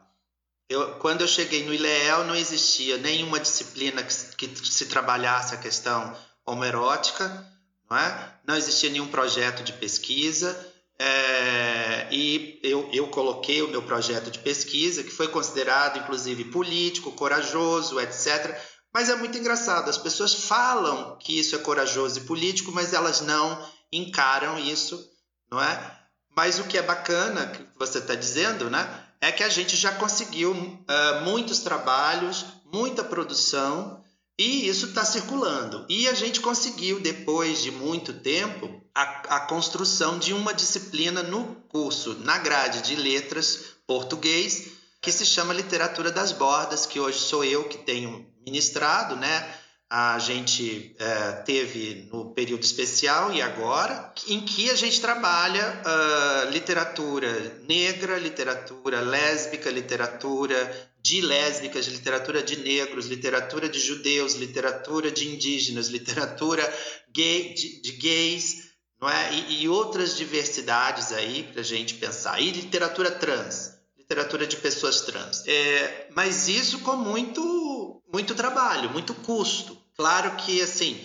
[0.69, 5.59] Eu, quando eu cheguei no ILEEL, não existia nenhuma disciplina que, que se trabalhasse a
[5.59, 7.47] questão homoerótica,
[7.89, 8.35] não é?
[8.47, 14.39] Não existia nenhum projeto de pesquisa, é, e eu, eu coloquei o meu projeto de
[14.39, 18.59] pesquisa, que foi considerado inclusive político, corajoso, etc.
[18.93, 23.21] Mas é muito engraçado, as pessoas falam que isso é corajoso e político, mas elas
[23.21, 25.03] não encaram isso,
[25.51, 25.99] não é?
[26.37, 29.93] Mas o que é bacana, que você está dizendo, né, é que a gente já
[29.93, 34.05] conseguiu uh, muitos trabalhos, muita produção,
[34.39, 35.87] e isso está circulando.
[35.89, 41.55] E a gente conseguiu, depois de muito tempo, a, a construção de uma disciplina no
[41.69, 47.45] curso, na grade de letras português, que se chama Literatura das Bordas, que hoje sou
[47.45, 49.59] eu que tenho ministrado, né?
[49.89, 56.51] A gente é, teve no período especial e agora, em que a gente trabalha uh,
[56.51, 65.29] literatura negra, literatura lésbica, literatura de lésbicas, literatura de negros, literatura de judeus, literatura de
[65.29, 66.69] indígenas, literatura
[67.13, 69.33] gay, de, de gays, não é?
[69.33, 72.41] E, e outras diversidades aí para a gente pensar.
[72.41, 75.47] E literatura trans, literatura de pessoas trans.
[75.47, 79.76] É, mas isso com muito, muito trabalho, muito custo.
[79.97, 81.03] Claro que, assim,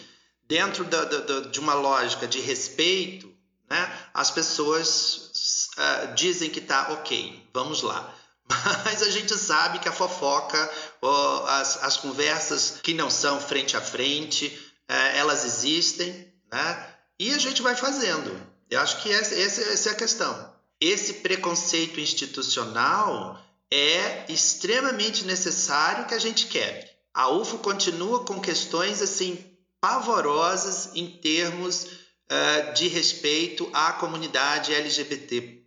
[0.47, 3.34] dentro da, da, de uma lógica de respeito,
[3.69, 8.13] né, as pessoas uh, dizem que tá ok, vamos lá.
[8.84, 10.71] Mas a gente sabe que a fofoca,
[11.47, 14.47] as, as conversas que não são frente a frente,
[14.89, 16.88] uh, elas existem, né?
[17.17, 18.36] E a gente vai fazendo.
[18.69, 20.54] Eu acho que essa, essa, essa é a questão.
[20.82, 23.39] Esse preconceito institucional
[23.71, 26.90] é extremamente necessário que a gente quebre.
[27.13, 29.38] A UFO continua com questões assim
[29.82, 35.62] pavorosas em termos uh, de respeito à comunidade LGBT.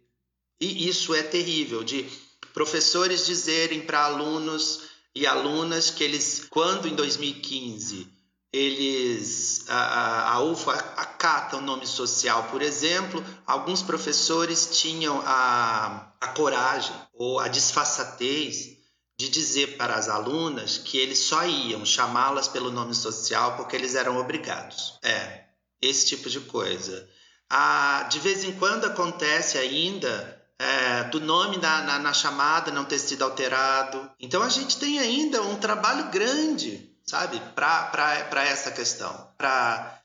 [0.60, 2.08] E isso é terrível, de
[2.54, 4.82] professores dizerem para alunos
[5.14, 8.08] e alunas que eles, quando em 2015
[8.52, 16.28] eles a, a UFO acata o nome social, por exemplo, alguns professores tinham a, a
[16.28, 18.76] coragem ou a disfarçatez
[19.16, 23.94] de dizer para as alunas que eles só iam chamá-las pelo nome social porque eles
[23.94, 24.98] eram obrigados.
[25.02, 25.44] É,
[25.80, 27.08] esse tipo de coisa.
[27.48, 32.84] Ah, de vez em quando acontece ainda é, do nome na, na, na chamada não
[32.84, 34.10] ter sido alterado.
[34.18, 40.00] Então a gente tem ainda um trabalho grande sabe, para essa questão, para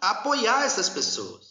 [0.00, 1.49] apoiar essas pessoas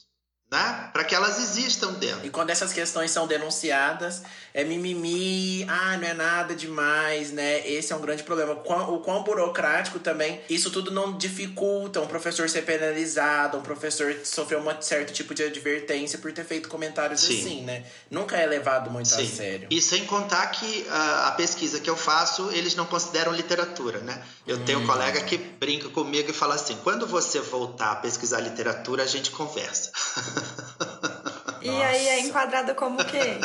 [0.51, 0.89] né?
[0.91, 2.25] Para que elas existam dentro.
[2.25, 7.67] E quando essas questões são denunciadas, é mimimi, ah, não é nada demais, né?
[7.67, 8.53] Esse é um grande problema.
[8.53, 14.57] O quão burocrático também, isso tudo não dificulta um professor ser penalizado, um professor sofrer
[14.59, 17.39] um certo tipo de advertência por ter feito comentários Sim.
[17.39, 17.83] assim, né?
[18.09, 19.21] Nunca é levado muito Sim.
[19.21, 19.67] a sério.
[19.69, 24.19] E sem contar que uh, a pesquisa que eu faço, eles não consideram literatura, né?
[24.47, 24.65] Eu hum.
[24.65, 24.87] tenho um hum.
[24.87, 29.29] colega que brinca comigo e fala assim: quando você voltar a pesquisar literatura, a gente
[29.29, 29.91] conversa.
[31.61, 33.39] e aí é enquadrado como o quê?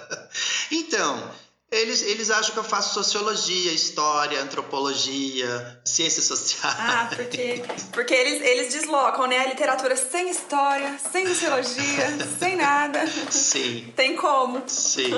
[0.70, 1.30] então,
[1.72, 6.76] eles, eles acham que eu faço sociologia, história, antropologia, ciências sociais.
[6.78, 9.38] Ah, porque, porque eles, eles deslocam, né?
[9.38, 13.06] A literatura sem história, sem sociologia, sem nada.
[13.30, 13.90] Sim.
[13.96, 14.62] Tem como.
[14.66, 15.12] Sim.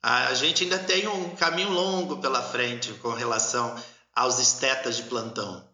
[0.00, 3.74] A gente ainda tem um caminho longo pela frente com relação
[4.14, 5.66] aos estetas de plantão.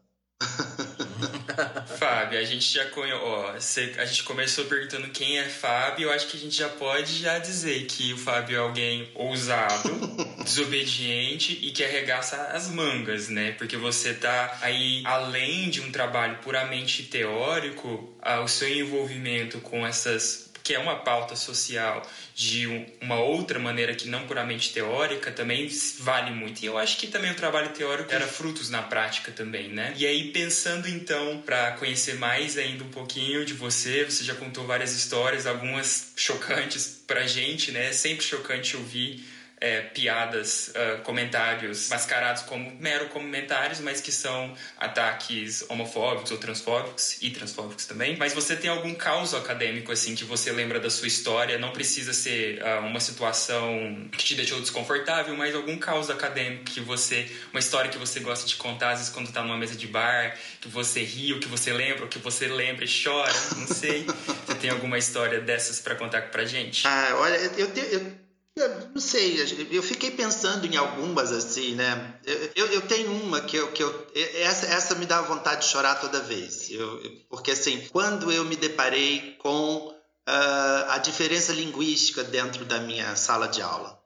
[2.00, 6.28] Fábio, a gente já conhece, ó, a gente começou perguntando quem é Fábio, eu acho
[6.28, 9.90] que a gente já pode já dizer que o Fábio é alguém ousado,
[10.42, 13.52] desobediente e que arregaça as mangas, né?
[13.52, 20.49] Porque você tá aí além de um trabalho puramente teórico, o seu envolvimento com essas
[20.70, 22.00] que é uma pauta social
[22.32, 26.62] de uma outra maneira que não puramente teórica, também vale muito.
[26.62, 29.92] E eu acho que também o trabalho teórico era frutos na prática também, né?
[29.96, 34.64] E aí, pensando então, para conhecer mais ainda um pouquinho de você, você já contou
[34.64, 37.88] várias histórias, algumas chocantes pra gente, né?
[37.88, 39.24] É sempre chocante ouvir
[39.60, 47.18] é, piadas, uh, comentários mascarados como mero comentários, mas que são ataques homofóbicos ou transfóbicos
[47.20, 48.16] e transfóbicos também.
[48.16, 51.58] Mas você tem algum caos acadêmico assim que você lembra da sua história?
[51.58, 56.80] Não precisa ser uh, uma situação que te deixou desconfortável, mas algum caos acadêmico que
[56.80, 59.86] você, uma história que você gosta de contar às vezes quando está numa mesa de
[59.86, 64.06] bar, que você ri, que você lembra, ou que você lembra e chora, não sei.
[64.46, 66.86] você tem alguma história dessas para contar pra gente?
[66.86, 68.29] Ah, olha, eu, tenho, eu
[68.60, 72.18] eu não sei, eu fiquei pensando em algumas assim, né?
[72.54, 75.96] Eu, eu tenho uma que eu, que eu essa, essa me dá vontade de chorar
[76.00, 82.64] toda vez, eu, porque assim, quando eu me deparei com uh, a diferença linguística dentro
[82.64, 83.98] da minha sala de aula,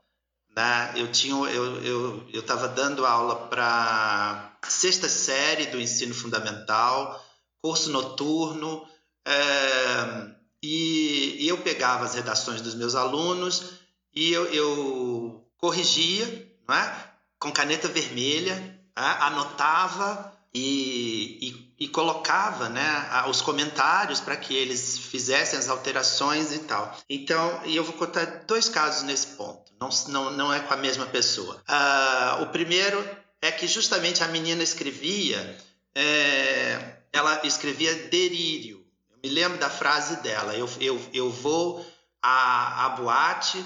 [0.56, 0.92] né?
[0.96, 7.22] Eu tinha, eu eu eu estava dando aula para sexta série do ensino fundamental,
[7.60, 8.82] curso noturno,
[9.26, 13.83] uh, e, e eu pegava as redações dos meus alunos
[14.14, 16.24] e eu, eu corrigia
[16.70, 16.92] é?
[17.38, 18.52] com caneta vermelha,
[18.96, 19.02] é?
[19.02, 21.38] anotava e,
[21.78, 26.96] e, e, colocava né, os comentários para que eles fizessem as alterações e tal.
[27.10, 30.76] Então, e eu vou contar dois casos nesse ponto, não, não, não é com a
[30.76, 31.60] mesma pessoa.
[31.68, 33.04] Uh, o primeiro
[33.42, 35.58] é que justamente a menina escrevia,
[35.94, 38.86] é, ela escrevia delírio.
[39.10, 41.84] Eu me lembro da frase dela: eu, eu, eu vou
[42.22, 43.64] à, à boate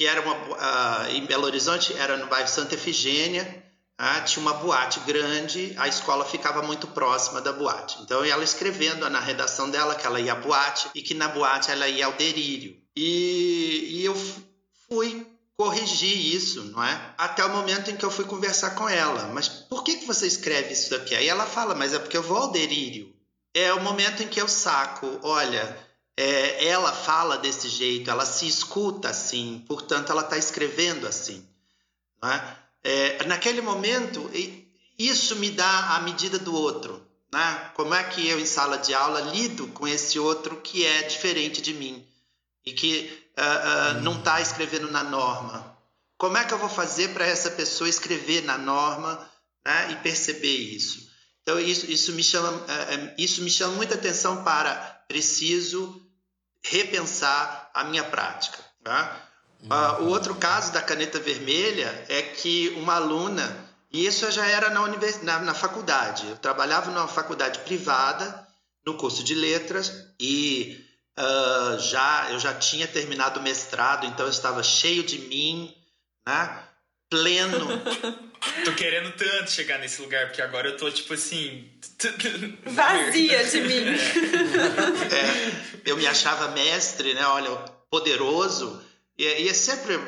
[0.00, 3.62] que era uma uh, em Belo Horizonte, era no bairro Santa Efigênia,
[4.00, 7.98] uh, tinha uma boate grande, a escola ficava muito próxima da boate.
[8.00, 11.70] Então ela escrevendo na redação dela que ela ia à boate e que na boate
[11.70, 12.80] ela ia ao delírio.
[12.96, 14.16] E, e eu
[14.88, 17.14] fui corrigir isso, não é?
[17.18, 19.26] Até o momento em que eu fui conversar com ela.
[19.34, 21.14] Mas por que, que você escreve isso aqui?
[21.14, 23.14] Aí ela fala, mas é porque eu vou ao delírio.
[23.52, 25.89] É o momento em que eu saco, olha,
[26.20, 31.48] é, ela fala desse jeito, ela se escuta assim, portanto, ela está escrevendo assim.
[32.22, 32.60] É?
[32.84, 34.30] É, naquele momento,
[34.98, 37.02] isso me dá a medida do outro.
[37.32, 37.70] Né?
[37.74, 41.62] Como é que eu, em sala de aula, lido com esse outro que é diferente
[41.62, 42.06] de mim
[42.66, 45.74] e que uh, uh, não está escrevendo na norma?
[46.18, 49.26] Como é que eu vou fazer para essa pessoa escrever na norma
[49.64, 49.92] né?
[49.92, 51.08] e perceber isso?
[51.42, 54.74] Então, isso, isso, me chama, uh, isso me chama muita atenção para
[55.08, 56.09] preciso
[56.62, 58.58] repensar a minha prática.
[58.82, 59.16] Tá?
[59.62, 64.70] Uh, o outro caso da caneta vermelha é que uma aluna, e isso já era
[64.70, 65.22] na, univers...
[65.22, 68.46] na, na faculdade, eu trabalhava numa faculdade privada,
[68.86, 70.82] no curso de letras, e
[71.18, 75.74] uh, já eu já tinha terminado o mestrado, então eu estava cheio de mim,
[76.26, 76.64] né?
[77.10, 77.66] Pleno.
[78.64, 81.68] tô querendo tanto chegar nesse lugar, porque agora eu tô, tipo assim.
[82.64, 83.84] Vazia de mim.
[85.12, 87.26] É, eu me achava mestre, né?
[87.26, 87.50] Olha,
[87.90, 88.82] poderoso.
[89.18, 89.98] E, e, é sempre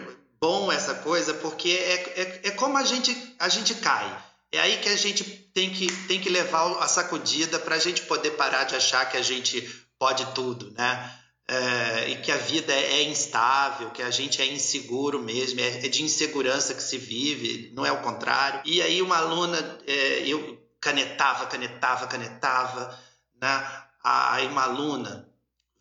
[0.41, 4.25] bom essa coisa, porque é, é, é como a gente, a gente cai.
[4.51, 5.25] É aí que a gente
[5.55, 9.17] tem que, tem que levar a sacudida para a gente poder parar de achar que
[9.17, 9.63] a gente
[9.99, 11.19] pode tudo, né?
[11.55, 15.89] É, e que a vida é instável, que a gente é inseguro mesmo, é, é,
[15.89, 18.63] de insegurança que se vive, não é o contrário.
[18.65, 22.99] E aí uma aluna, é, eu canetava, canetava, canetava,
[23.39, 23.83] né?
[24.03, 25.29] Aí uma aluna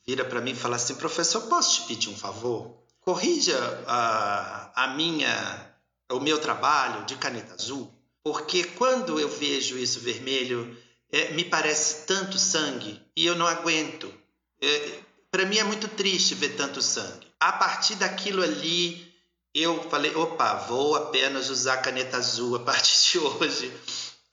[0.06, 2.84] vira para mim e fala assim, professor, posso te pedir um favor?
[3.00, 3.58] Corrija
[3.88, 5.74] a, a minha,
[6.12, 7.90] o meu trabalho de caneta azul,
[8.22, 10.78] porque quando eu vejo isso vermelho,
[11.10, 14.14] é, me parece tanto sangue e eu não aguento.
[14.62, 15.00] É,
[15.32, 17.28] para mim é muito triste ver tanto sangue.
[17.40, 19.12] A partir daquilo ali,
[19.56, 23.74] eu falei: opa, vou apenas usar caneta azul a partir de hoje.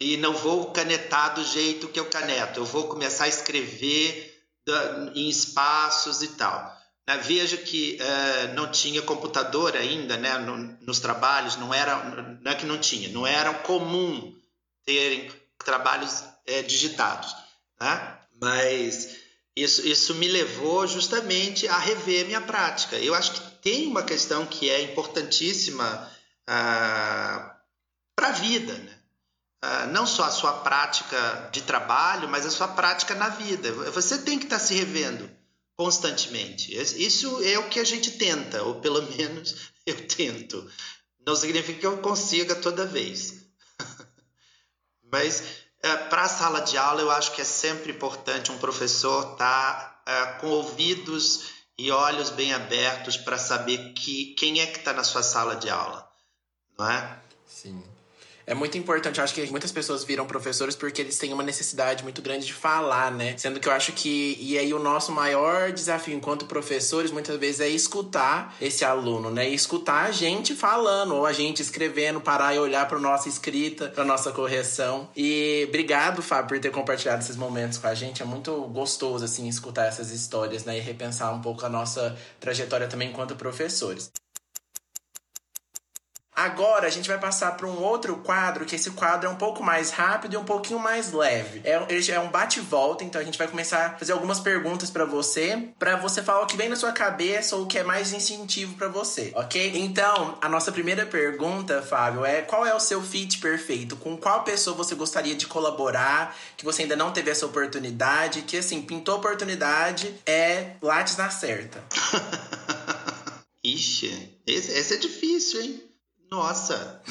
[0.00, 2.60] E não vou canetar do jeito que eu caneto.
[2.60, 4.44] Eu vou começar a escrever
[5.14, 6.76] em espaços e tal.
[7.22, 12.04] Veja que uh, não tinha computador ainda né, no, nos trabalhos, não era,
[12.42, 14.36] não é que não tinha, não era comum
[14.84, 15.32] terem
[15.64, 17.34] trabalhos é, digitados.
[17.80, 18.18] Né?
[18.38, 19.16] Mas
[19.62, 22.96] isso, isso me levou justamente a rever minha prática.
[22.96, 26.10] Eu acho que tem uma questão que é importantíssima
[26.46, 27.56] ah,
[28.14, 28.98] para a vida, né?
[29.62, 33.72] Ah, não só a sua prática de trabalho, mas a sua prática na vida.
[33.90, 35.28] Você tem que estar tá se revendo
[35.76, 36.74] constantemente.
[36.74, 40.70] Isso é o que a gente tenta, ou pelo menos eu tento.
[41.26, 43.44] Não significa que eu consiga toda vez.
[45.10, 45.42] mas
[46.10, 50.12] para a sala de aula, eu acho que é sempre importante um professor estar tá,
[50.12, 55.04] é, com ouvidos e olhos bem abertos para saber que, quem é que está na
[55.04, 56.08] sua sala de aula,
[56.76, 57.20] não é?
[57.46, 57.82] Sim
[58.48, 59.18] é muito importante.
[59.18, 62.54] Eu acho que muitas pessoas viram professores porque eles têm uma necessidade muito grande de
[62.54, 63.36] falar, né?
[63.36, 64.38] Sendo que eu acho que.
[64.40, 69.50] E aí, o nosso maior desafio enquanto professores, muitas vezes, é escutar esse aluno, né?
[69.50, 73.88] E escutar a gente falando, ou a gente escrevendo, parar e olhar para nossa escrita,
[73.88, 75.10] para nossa correção.
[75.14, 78.22] E obrigado, Fábio, por ter compartilhado esses momentos com a gente.
[78.22, 80.78] É muito gostoso, assim, escutar essas histórias, né?
[80.78, 84.10] E repensar um pouco a nossa trajetória também enquanto professores.
[86.38, 89.60] Agora a gente vai passar para um outro quadro, que esse quadro é um pouco
[89.60, 91.60] mais rápido e um pouquinho mais leve.
[91.64, 91.72] É,
[92.12, 95.96] é um bate-volta, então a gente vai começar a fazer algumas perguntas para você, para
[95.96, 98.86] você falar o que vem na sua cabeça ou o que é mais instintivo para
[98.86, 99.72] você, ok?
[99.80, 103.96] Então, a nossa primeira pergunta, Fábio, é qual é o seu fit perfeito?
[103.96, 108.56] Com qual pessoa você gostaria de colaborar, que você ainda não teve essa oportunidade, que
[108.56, 111.82] assim, pintou oportunidade, é lates na certa.
[113.64, 115.87] Ixi, esse é difícil, hein?
[116.30, 117.02] Nossa!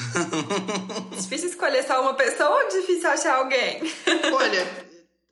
[1.16, 3.82] difícil escolher só uma pessoa ou difícil achar alguém?
[4.32, 4.86] Olha,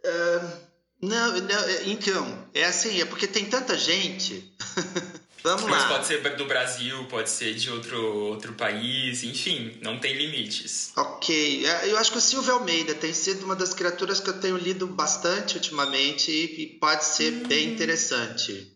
[0.05, 0.67] uh,
[1.01, 4.53] não, não, então, é assim, é porque tem tanta gente.
[5.43, 5.89] Vamos Mas lá.
[5.91, 10.91] pode ser do Brasil, pode ser de outro, outro país, enfim, não tem limites.
[10.97, 14.41] Ok, é, eu acho que o Silvio Almeida tem sido uma das criaturas que eu
[14.41, 17.47] tenho lido bastante ultimamente e pode ser hum.
[17.47, 18.73] bem interessante.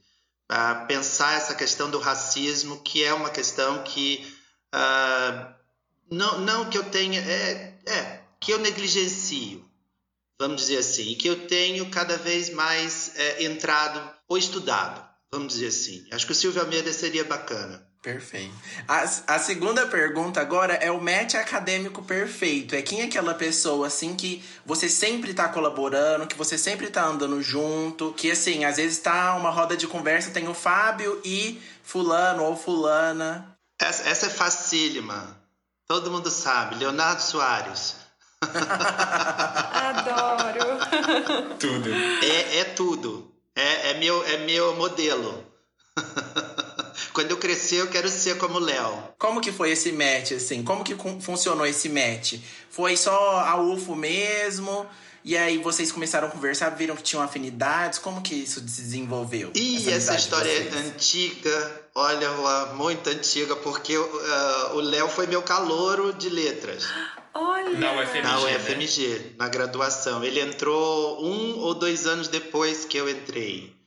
[0.48, 4.24] Uh, pensar essa questão do racismo, que é uma questão que
[4.72, 5.54] ah,
[6.10, 9.64] não, não que eu tenha, é, é, que eu negligencio,
[10.38, 15.54] vamos dizer assim, e que eu tenho cada vez mais é, entrado ou estudado, vamos
[15.54, 16.06] dizer assim.
[16.10, 17.90] Acho que o Silvio Almeida seria bacana.
[18.02, 18.54] Perfeito.
[18.88, 19.02] A,
[19.34, 22.74] a segunda pergunta agora é o match acadêmico perfeito.
[22.74, 27.04] É quem é aquela pessoa, assim, que você sempre tá colaborando, que você sempre tá
[27.04, 31.60] andando junto, que, assim, às vezes tá uma roda de conversa, tem o Fábio e
[31.82, 33.54] fulano ou fulana.
[33.80, 35.40] Essa, essa é facílima.
[35.88, 36.76] Todo mundo sabe.
[36.76, 37.96] Leonardo Soares.
[39.72, 40.78] Adoro.
[41.58, 41.90] tudo.
[42.22, 43.34] É, é tudo.
[43.56, 45.44] É, é, meu, é meu modelo.
[47.12, 49.02] Quando eu crescer, eu quero ser como o Léo.
[49.18, 50.62] Como que foi esse match, assim?
[50.62, 52.34] Como que funcionou esse match?
[52.70, 54.86] Foi só a UFO mesmo?
[55.22, 57.98] E aí vocês começaram a conversar, viram que tinham afinidades?
[57.98, 59.52] Como que isso se desenvolveu?
[59.54, 62.30] E essa, essa história é antiga, olha,
[62.74, 66.84] muito antiga, porque uh, o Léo foi meu calouro de letras.
[67.34, 67.78] Olha!
[67.78, 68.22] Na UFMG.
[68.22, 69.30] Na UFMG, né?
[69.38, 70.24] na graduação.
[70.24, 73.79] Ele entrou um ou dois anos depois que eu entrei.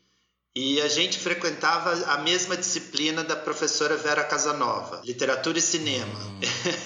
[0.55, 6.19] E a gente frequentava a mesma disciplina da professora Vera Casanova, literatura e cinema.
[6.19, 6.39] Hum.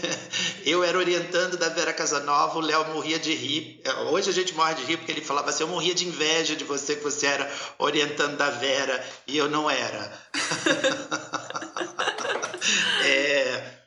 [0.66, 3.82] eu era orientando da Vera Casanova, o Léo morria de rir.
[4.10, 6.64] Hoje a gente morre de rir porque ele falava assim: eu morria de inveja de
[6.64, 10.18] você que você era orientando da Vera e eu não era.
[13.04, 13.80] é,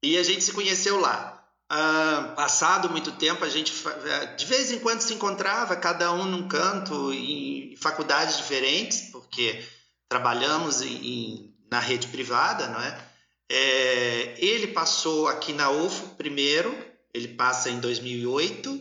[0.00, 1.34] E a gente se conheceu lá.
[1.72, 6.24] Uh, passado muito tempo, a gente eh, de vez em quando se encontrava, cada um
[6.24, 9.03] num canto, em faculdades diferentes,
[9.34, 9.64] porque
[10.08, 12.98] trabalhamos em, na rede privada, não é?
[13.50, 14.34] é?
[14.38, 16.72] Ele passou aqui na UFO primeiro,
[17.12, 18.80] ele passa em 2008,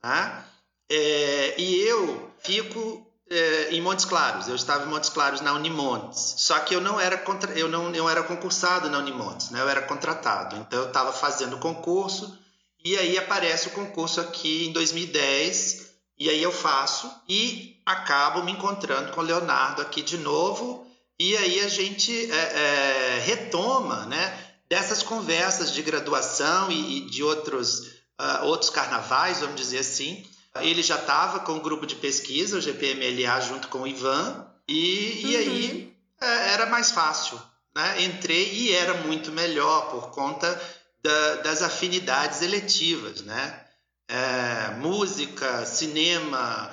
[0.00, 0.46] tá?
[0.90, 4.48] É, e eu fico é, em Montes Claros.
[4.48, 6.36] Eu estava em Montes Claros na Unimontes.
[6.38, 9.60] Só que eu não era contra, eu não, eu era concursado na Unimontes, né?
[9.60, 10.56] Eu era contratado.
[10.56, 12.38] Então eu estava fazendo concurso
[12.82, 18.52] e aí aparece o concurso aqui em 2010 e aí eu faço e acabo me
[18.52, 20.86] encontrando com o Leonardo aqui de novo
[21.18, 24.46] e aí a gente é, é, retoma, né?
[24.68, 30.24] Dessas conversas de graduação e, e de outros uh, outros carnavais, vamos dizer assim.
[30.60, 35.22] Ele já estava com o grupo de pesquisa, o GPMLA, junto com o Ivan, e,
[35.24, 35.30] uhum.
[35.30, 37.40] e aí é, era mais fácil.
[37.74, 38.04] Né?
[38.04, 40.60] Entrei e era muito melhor por conta
[41.02, 43.20] da, das afinidades eletivas.
[43.22, 43.64] Né?
[44.08, 46.70] É, música, cinema,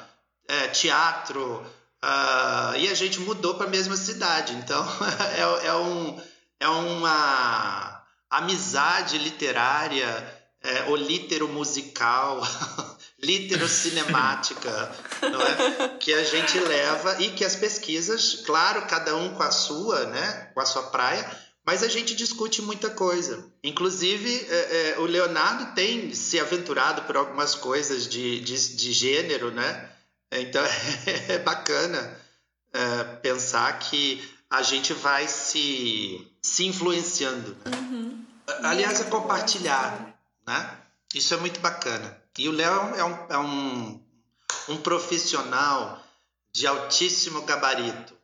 [0.47, 1.65] é, teatro,
[2.03, 4.53] uh, e a gente mudou para a mesma cidade.
[4.53, 4.85] Então
[5.63, 6.21] é, é, um,
[6.59, 10.07] é uma amizade literária,
[10.61, 12.41] é, ou litero musical.
[13.19, 15.97] literocinemática, não é?
[15.99, 20.51] que a gente leva e que as pesquisas, claro, cada um com a sua, né,
[20.53, 21.27] com a sua praia,
[21.65, 23.51] mas a gente discute muita coisa.
[23.63, 29.51] Inclusive, é, é, o Leonardo tem se aventurado por algumas coisas de, de, de gênero,
[29.51, 29.89] né?
[30.31, 30.63] Então
[31.29, 32.19] é bacana
[32.73, 37.57] é, pensar que a gente vai se, se influenciando.
[37.65, 37.77] Né?
[37.77, 38.25] Uhum.
[38.63, 40.77] Aliás, é compartilhar, né?
[41.13, 42.21] Isso é muito bacana.
[42.37, 44.03] E o Léo é um, é um,
[44.69, 46.01] um profissional
[46.53, 48.15] de altíssimo gabarito.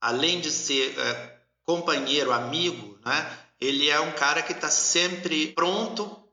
[0.00, 3.38] Além de ser é, companheiro, amigo, né?
[3.60, 6.24] ele é um cara que está sempre pronto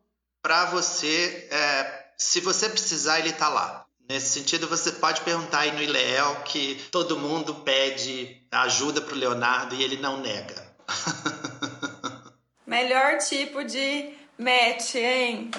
[0.41, 1.47] para você.
[1.51, 3.85] É, se você precisar, ele está lá.
[4.08, 9.18] Nesse sentido, você pode perguntar aí no Ileel que todo mundo pede ajuda para o
[9.18, 10.64] Leonardo e ele não nega.
[12.68, 15.49] Melhor tipo de match, hein?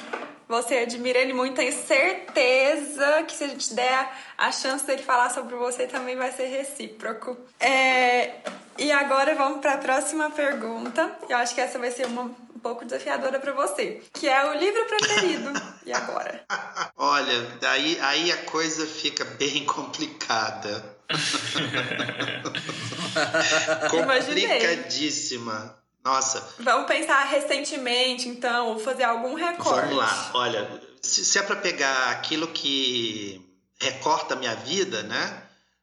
[0.48, 5.30] Você admira ele muito, tenho certeza que se a gente der a chance dele falar
[5.30, 7.36] sobre você também vai ser recíproco.
[7.58, 8.36] É,
[8.78, 11.18] e agora vamos para a próxima pergunta.
[11.28, 14.54] Eu acho que essa vai ser uma um pouco desafiadora para você, que é o
[14.54, 15.52] livro preferido.
[15.84, 16.42] e agora?
[16.96, 20.96] Olha, aí, aí a coisa fica bem complicada.
[23.90, 25.76] Complicadíssima.
[26.02, 26.54] Nossa.
[26.60, 29.88] Vamos pensar recentemente, então, ou fazer algum recorte.
[29.88, 30.30] Vamos lá.
[30.34, 33.44] Olha, se, se é para pegar aquilo que
[33.78, 35.42] recorta a minha vida, né?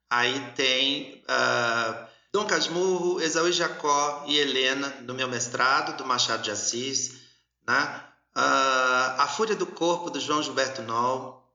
[0.10, 6.50] Aí tem uh, Dom Casmurro, Esaú Jacó e Helena, do meu mestrado, do Machado de
[6.50, 7.22] Assis,
[7.68, 8.04] né?
[8.36, 11.48] Uh, a Fúria do Corpo, do João Gilberto Noll,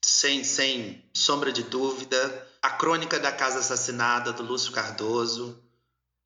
[0.00, 2.48] sem, sem sombra de dúvida.
[2.62, 5.60] A Crônica da Casa Assassinada, do Lúcio Cardoso.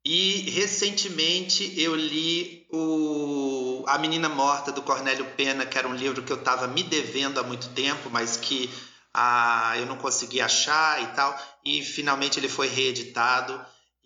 [0.05, 6.23] E recentemente eu li o A Menina Morta do Cornélio Pena, que era um livro
[6.23, 8.71] que eu estava me devendo há muito tempo, mas que
[9.15, 11.35] ah, eu não consegui achar e tal.
[11.65, 13.59] E finalmente ele foi reeditado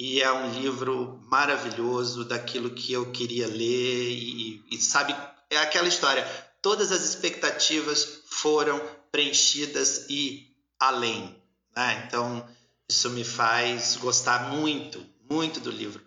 [0.02, 5.14] e é um livro maravilhoso daquilo que eu queria ler e, e sabe
[5.48, 6.26] é aquela história.
[6.60, 8.80] Todas as expectativas foram
[9.12, 11.40] preenchidas e além.
[11.76, 12.02] Né?
[12.04, 12.44] Então
[12.88, 16.02] isso me faz gostar muito muito do livro.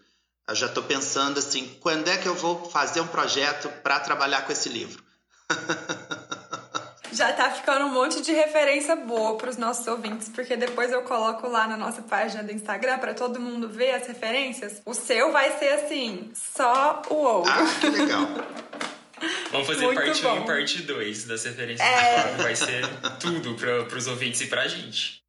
[0.45, 4.41] Eu já estou pensando assim, quando é que eu vou fazer um projeto para trabalhar
[4.41, 5.01] com esse livro?
[7.15, 11.01] já tá ficando um monte de referência boa para os nossos ouvintes, porque depois eu
[11.03, 14.81] coloco lá na nossa página do Instagram para todo mundo ver as referências.
[14.85, 17.51] O seu vai ser assim, só o outro.
[17.51, 18.27] Ah, que legal.
[19.51, 21.87] Vamos fazer Muito parte 1 e parte 2 das referências.
[21.87, 22.35] É...
[22.37, 22.85] Vai ser
[23.19, 25.24] tudo para os ouvintes e para a gente.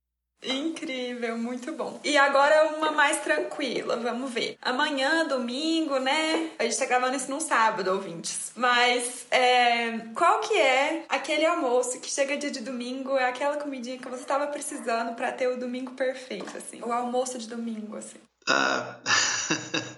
[0.46, 2.00] Incrível, muito bom.
[2.04, 4.56] E agora uma mais tranquila, vamos ver.
[4.62, 6.50] Amanhã, domingo, né?
[6.58, 8.52] A gente tá gravando isso num sábado, ouvintes.
[8.54, 13.98] Mas é, qual que é aquele almoço que chega dia de domingo, é aquela comidinha
[13.98, 16.80] que você tava precisando para ter o domingo perfeito, assim?
[16.82, 18.18] O almoço de domingo, assim.
[18.48, 19.10] Uh,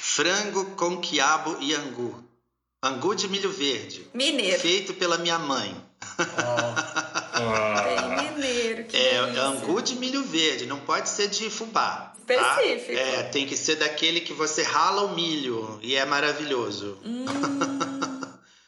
[0.00, 2.24] frango com quiabo e angu.
[2.82, 4.08] Angu de milho verde.
[4.14, 4.60] Mineiro.
[4.60, 5.87] Feito pela minha mãe.
[6.18, 8.16] Oh.
[8.16, 8.84] Bem mineiro.
[8.84, 12.14] Que é, é angu de milho verde, não pode ser de fubá.
[12.26, 12.34] Tá?
[12.34, 12.92] Específico.
[12.92, 13.00] Tá?
[13.00, 16.98] É, tem que ser daquele que você rala o milho e é maravilhoso.
[17.04, 17.24] Hum.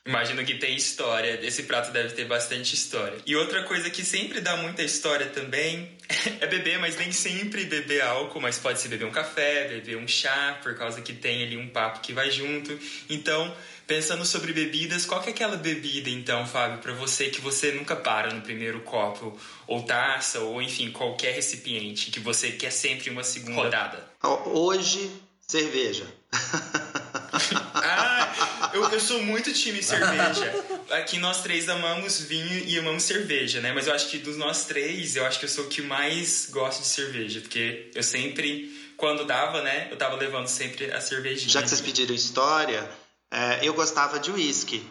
[0.06, 1.38] Imagino que tem história.
[1.42, 3.18] Esse prato deve ter bastante história.
[3.24, 5.96] E outra coisa que sempre dá muita história também
[6.40, 10.08] é beber, mas nem sempre beber álcool, mas pode ser beber um café, beber um
[10.08, 12.76] chá, por causa que tem ali um papo que vai junto.
[13.08, 13.54] Então,
[13.90, 17.96] pensando sobre bebidas, qual que é aquela bebida então, Fábio, para você que você nunca
[17.96, 19.36] para no primeiro copo
[19.66, 24.08] ou taça ou enfim, qualquer recipiente que você quer sempre uma segunda rodada?
[24.46, 25.10] Hoje,
[25.44, 26.06] cerveja.
[27.74, 30.54] ah, eu, eu sou muito time cerveja.
[30.90, 33.72] Aqui nós três amamos vinho e amamos cerveja, né?
[33.72, 36.48] Mas eu acho que dos nós três, eu acho que eu sou o que mais
[36.48, 41.50] gosto de cerveja, porque eu sempre, quando dava, né, eu tava levando sempre a cervejinha.
[41.50, 42.88] Já que vocês pediram história,
[43.30, 44.84] é, eu gostava de uísque.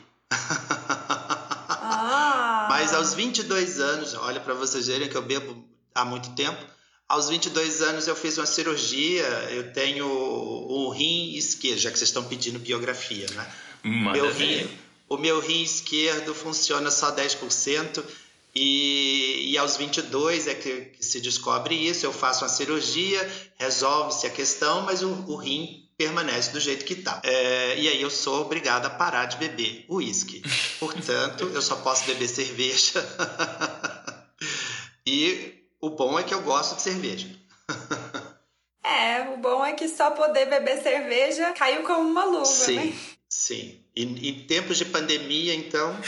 [1.79, 2.67] Ah.
[2.69, 5.63] Mas aos 22 anos, olha para vocês verem que eu bebo
[5.93, 6.63] há muito tempo,
[7.09, 12.09] aos 22 anos eu fiz uma cirurgia, eu tenho o rim esquerdo, já que vocês
[12.09, 13.51] estão pedindo biografia, né?
[13.83, 14.69] Manda meu rim,
[15.09, 18.03] o meu rim esquerdo funciona só 10%.
[18.55, 22.05] E, e aos 22 é que, que se descobre isso.
[22.05, 23.27] Eu faço uma cirurgia,
[23.57, 27.19] resolve-se a questão, mas o, o rim permanece do jeito que está.
[27.25, 30.41] É, e aí eu sou obrigado a parar de beber uísque.
[30.79, 33.05] Portanto, eu só posso beber cerveja.
[35.05, 37.27] e o bom é que eu gosto de cerveja.
[38.81, 42.93] É, o bom é que só poder beber cerveja caiu como uma luva, sim, né?
[43.49, 43.79] Sim.
[43.95, 45.99] E em tempos de pandemia, então.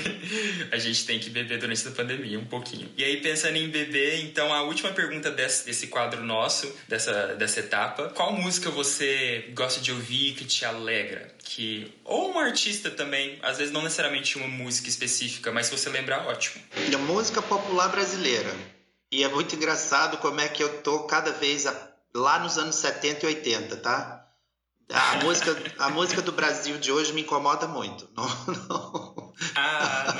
[0.72, 2.90] a gente tem que beber durante a pandemia um pouquinho.
[2.96, 7.60] E aí, pensando em beber, então a última pergunta desse, desse quadro nosso, dessa, dessa
[7.60, 11.30] etapa: qual música você gosta de ouvir que te alegra?
[11.38, 15.90] Que, ou um artista também, às vezes não necessariamente uma música específica, mas se você
[15.90, 16.64] lembrar, ótimo.
[16.92, 18.52] A música popular brasileira.
[19.12, 22.76] E é muito engraçado como é que eu tô cada vez a, lá nos anos
[22.76, 24.17] 70 e 80, tá?
[24.90, 28.08] A música, a música do Brasil de hoje me incomoda muito.
[28.16, 28.26] Não,
[28.68, 29.32] não.
[29.54, 30.14] Ah,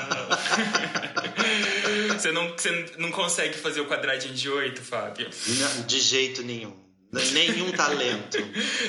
[2.07, 2.17] não.
[2.17, 5.27] você, não, você não consegue fazer o quadradinho de oito, Fábio?
[5.47, 6.89] Não, de jeito nenhum.
[7.11, 8.37] Nenhum talento.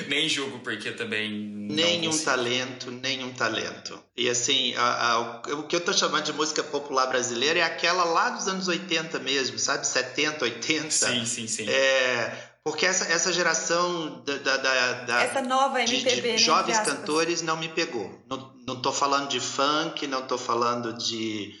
[0.07, 1.31] Nem julgo, porque também.
[1.31, 3.99] Nenhum talento, nenhum talento.
[4.15, 5.19] E assim, a, a,
[5.55, 9.17] o que eu tô chamando de música popular brasileira é aquela lá dos anos 80
[9.19, 9.87] mesmo, sabe?
[9.87, 10.91] 70, 80.
[10.91, 11.67] Sim, sim, sim.
[11.67, 16.79] É, porque essa, essa geração da, da, da, essa nova MPB, de, de né, jovens
[16.79, 18.21] cantores não me pegou.
[18.29, 21.55] Não, não tô falando de funk, não tô falando de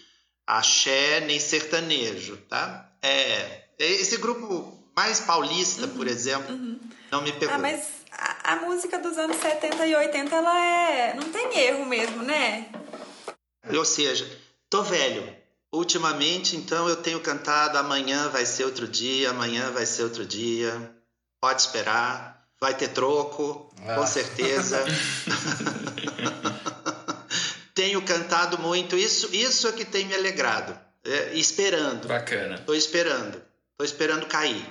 [0.45, 2.91] axé nem sertanejo, tá?
[3.01, 6.79] É, esse grupo mais paulista, uhum, por exemplo, uhum.
[7.11, 7.55] não me pegou.
[7.55, 11.13] Ah, mas a, a, música dos anos 70 e 80, ela é.
[11.15, 12.69] não tem erro mesmo, né?
[13.73, 14.29] Ou seja,
[14.69, 15.40] tô velho.
[15.71, 20.93] Ultimamente, então, eu tenho cantado Amanhã vai ser outro dia, amanhã vai ser outro dia.
[21.39, 23.95] Pode esperar, vai ter troco, ah.
[23.95, 24.83] com certeza.
[27.73, 30.77] tenho cantado muito, isso, isso é que tem me alegrado.
[31.03, 32.07] É, esperando.
[32.07, 32.57] Bacana.
[32.59, 33.41] Tô esperando.
[33.77, 34.63] Tô esperando cair.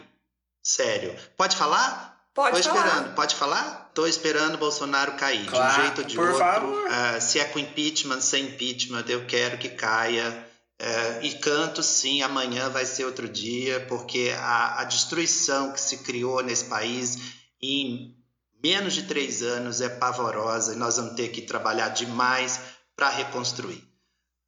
[0.63, 1.17] Sério.
[1.37, 2.25] Pode falar?
[2.33, 2.87] Pode Tô falar.
[2.87, 3.15] esperando.
[3.15, 3.91] Pode falar?
[3.93, 5.47] Tô esperando Bolsonaro cair.
[5.47, 6.39] Claro, de um jeito ou de por outro.
[6.39, 6.89] favor.
[6.89, 10.47] Uh, se é com impeachment, sem impeachment, eu quero que caia.
[10.81, 15.99] Uh, e canto sim, amanhã vai ser outro dia, porque a, a destruição que se
[15.99, 17.19] criou nesse país
[17.61, 18.17] em
[18.63, 22.61] menos de três anos é pavorosa e nós vamos ter que trabalhar demais
[22.97, 23.85] para reconstruir,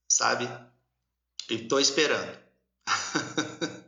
[0.08, 0.48] sabe?
[1.50, 2.38] E tô esperando.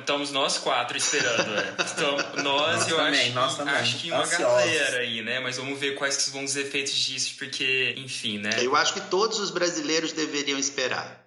[0.00, 1.76] Estamos nós quatro esperando, né?
[1.92, 3.74] Então, nós, Nós eu também, acho, nós que, também.
[3.74, 4.64] acho que uma Ansiosos.
[4.64, 5.40] galera aí, né?
[5.40, 8.50] Mas vamos ver quais que vão os efeitos disso, porque, enfim, né?
[8.60, 11.21] Eu acho que todos os brasileiros deveriam esperar.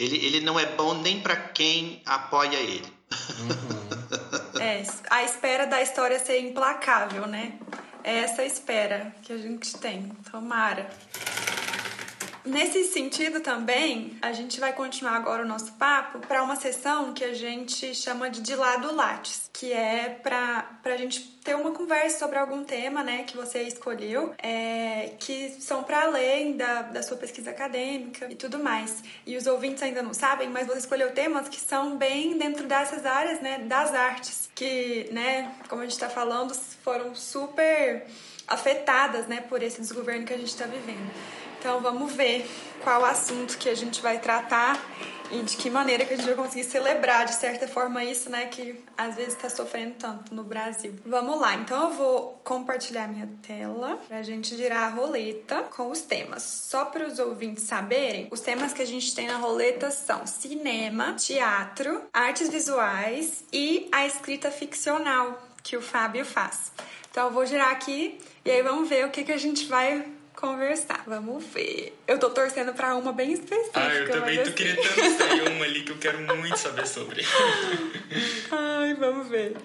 [0.00, 2.90] Ele, ele não é bom nem para quem apoia ele.
[4.58, 7.58] É, a espera da história ser implacável, né?
[8.04, 10.10] É essa espera que a gente tem.
[10.30, 10.88] Tomara.
[12.44, 17.22] Nesse sentido também, a gente vai continuar agora o nosso papo para uma sessão que
[17.22, 22.18] a gente chama de de lado lattes, que é para a gente ter uma conversa
[22.18, 27.18] sobre algum tema, né, que você escolheu, é, que são para além da, da sua
[27.18, 29.04] pesquisa acadêmica e tudo mais.
[29.26, 33.04] E os ouvintes ainda não sabem, mas você escolheu temas que são bem dentro dessas
[33.04, 38.06] áreas, né, das artes, que, né, como a gente está falando, foram super
[38.48, 41.10] afetadas, né, por esse desgoverno que a gente está vivendo.
[41.60, 42.50] Então vamos ver
[42.82, 44.82] qual assunto que a gente vai tratar
[45.30, 48.46] e de que maneira que a gente vai conseguir celebrar de certa forma isso, né,
[48.46, 50.98] que às vezes está sofrendo tanto no Brasil.
[51.04, 56.00] Vamos lá, então eu vou compartilhar minha tela pra gente girar a roleta com os
[56.00, 56.42] temas.
[56.42, 61.12] Só para os ouvintes saberem, os temas que a gente tem na roleta são cinema,
[61.12, 66.72] teatro, artes visuais e a escrita ficcional que o Fábio faz.
[67.10, 70.18] Então eu vou girar aqui e aí vamos ver o que, que a gente vai
[70.40, 71.04] conversar.
[71.06, 71.96] Vamos ver.
[72.06, 73.80] Eu tô torcendo pra uma bem específica.
[73.80, 74.52] Ah, eu também tô assim...
[74.52, 77.24] querendo tanto sair uma ali que eu quero muito saber sobre.
[78.50, 79.56] Ai, vamos ver.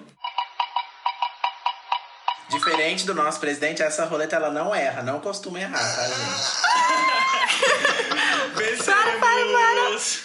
[2.48, 7.06] Diferente do nosso presidente, essa roleta ela não erra, não costuma errar, tá, gente?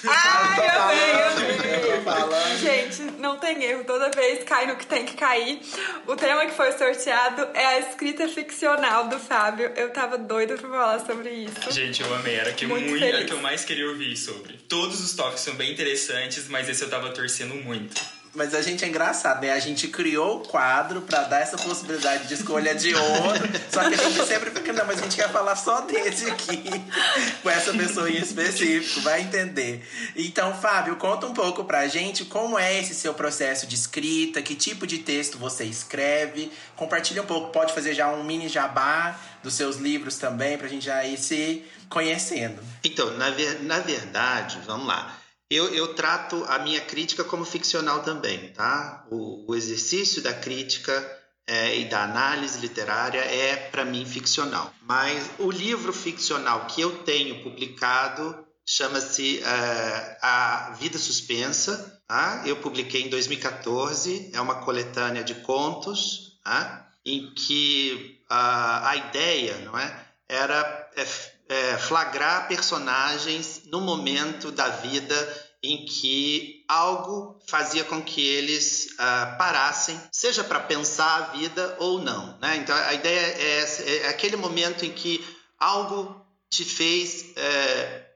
[0.08, 2.58] Ai, eu amei, falando.
[2.60, 3.84] Gente, não tem erro.
[3.84, 5.62] Toda vez cai no que tem que cair.
[6.08, 9.72] O tema que foi sorteado é a escrita ficcional do Fábio.
[9.76, 11.72] Eu tava doida pra falar sobre isso.
[11.72, 12.36] Gente, eu amei.
[12.36, 14.54] Era que, muito muito, era que eu mais queria ouvir sobre.
[14.68, 18.21] Todos os toques são bem interessantes, mas esse eu tava torcendo muito.
[18.34, 19.52] Mas a gente é engraçado, né?
[19.52, 23.50] A gente criou o quadro para dar essa possibilidade de escolha de outro.
[23.70, 26.64] só que a gente sempre fica, não, mas a gente quer falar só desse aqui,
[27.44, 29.86] com essa pessoa em específico, vai entender.
[30.16, 34.56] Então, Fábio, conta um pouco pra gente como é esse seu processo de escrita, que
[34.56, 36.50] tipo de texto você escreve.
[36.78, 40.86] Compartilha um pouco, pode fazer já um mini jabá dos seus livros também, pra gente
[40.86, 42.64] já ir se conhecendo.
[42.82, 45.21] Então, na, ver, na verdade, vamos lá.
[45.52, 49.06] Eu, eu, trato a minha crítica como ficcional também, tá?
[49.12, 50.94] O, o exercício da crítica
[51.46, 54.74] é, e da análise literária é, para mim, ficcional.
[54.84, 62.02] Mas o livro ficcional que eu tenho publicado chama-se uh, A Vida Suspensa.
[62.08, 62.44] Tá?
[62.46, 66.90] Eu publiquei em 2014, é uma coletânea de contos, tá?
[67.06, 71.06] em que uh, a ideia não é, era é,
[71.50, 79.38] é, flagrar personagens no momento da vida em que algo fazia com que eles uh,
[79.38, 82.38] parassem, seja para pensar a vida ou não.
[82.40, 82.58] Né?
[82.58, 85.24] Então a ideia é, é aquele momento em que
[85.60, 88.08] algo te fez é,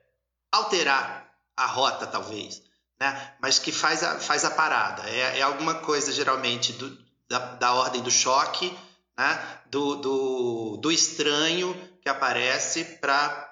[0.50, 2.62] alterar a rota, talvez,
[3.00, 3.34] né?
[3.40, 5.08] mas que faz a, faz a parada.
[5.08, 8.76] É, é alguma coisa geralmente do, da, da ordem do choque,
[9.16, 9.60] né?
[9.66, 13.44] do, do, do estranho que aparece para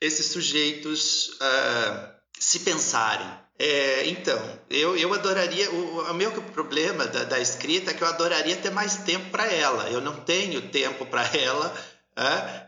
[0.00, 3.28] esses sujeitos uh, se pensarem.
[3.58, 5.70] É, então, eu, eu adoraria.
[5.70, 9.46] O, o meu problema da, da, escrita é que eu adoraria ter mais tempo para
[9.52, 9.90] ela.
[9.90, 11.74] Eu não tenho tempo para ela.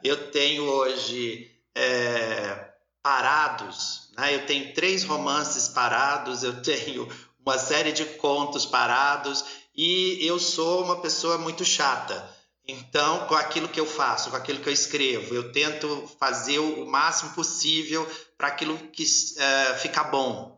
[0.03, 2.71] Eu tenho hoje é,
[3.03, 4.11] parados.
[4.17, 4.35] Né?
[4.35, 6.43] Eu tenho três romances parados.
[6.43, 7.09] Eu tenho
[7.45, 9.45] uma série de contos parados.
[9.77, 12.29] E eu sou uma pessoa muito chata.
[12.71, 16.87] Então, com aquilo que eu faço, com aquilo que eu escrevo, eu tento fazer o
[16.87, 18.09] máximo possível
[18.39, 20.57] para aquilo que uh, ficar bom.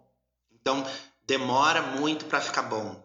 [0.53, 0.87] Então,
[1.27, 3.03] demora muito para ficar bom.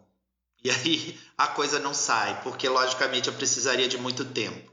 [0.62, 4.70] E aí a coisa não sai, porque logicamente eu precisaria de muito tempo.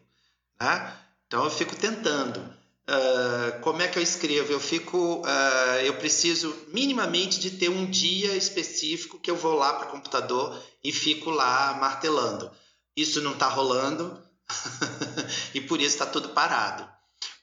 [0.59, 0.97] Né?
[1.27, 2.39] Então, eu fico tentando.
[2.87, 4.51] Uh, como é que eu escrevo?
[4.51, 9.73] Eu fico, uh, eu preciso minimamente de ter um dia específico que eu vou lá
[9.73, 12.51] para o computador e fico lá martelando.
[12.95, 14.24] Isso não está rolando,
[15.53, 16.87] e por isso está tudo parado.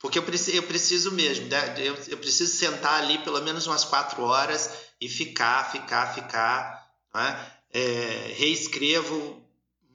[0.00, 1.74] Porque eu preciso, eu preciso mesmo, né?
[1.78, 6.90] eu, eu preciso sentar ali pelo menos umas quatro horas e ficar, ficar, ficar.
[7.14, 7.52] Né?
[7.72, 9.40] É, reescrevo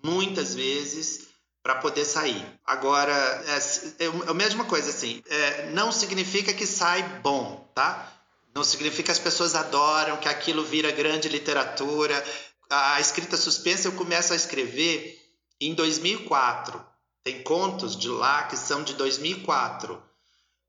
[0.04, 1.28] muitas vezes
[1.62, 2.46] para poder sair.
[2.66, 8.14] Agora, é, é, é, a mesma coisa assim, é, não significa que sai bom, tá?
[8.56, 12.24] Não significa que as pessoas adoram, que aquilo vira grande literatura.
[12.70, 15.22] A escrita suspensa eu começo a escrever
[15.60, 16.84] em 2004.
[17.28, 20.02] Tem contos de lá que são de 2004.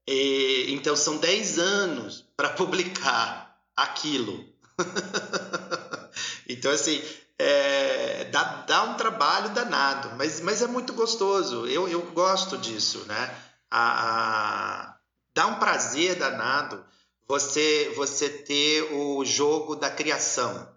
[0.08, 4.44] E, então são 10 anos para publicar aquilo.
[6.48, 7.00] então, assim,
[7.38, 11.64] é, dá, dá um trabalho danado, mas, mas é muito gostoso.
[11.68, 13.38] Eu, eu gosto disso, né?
[13.70, 14.96] A, a,
[15.32, 16.84] dá um prazer danado
[17.28, 20.68] você, você ter o jogo da criação.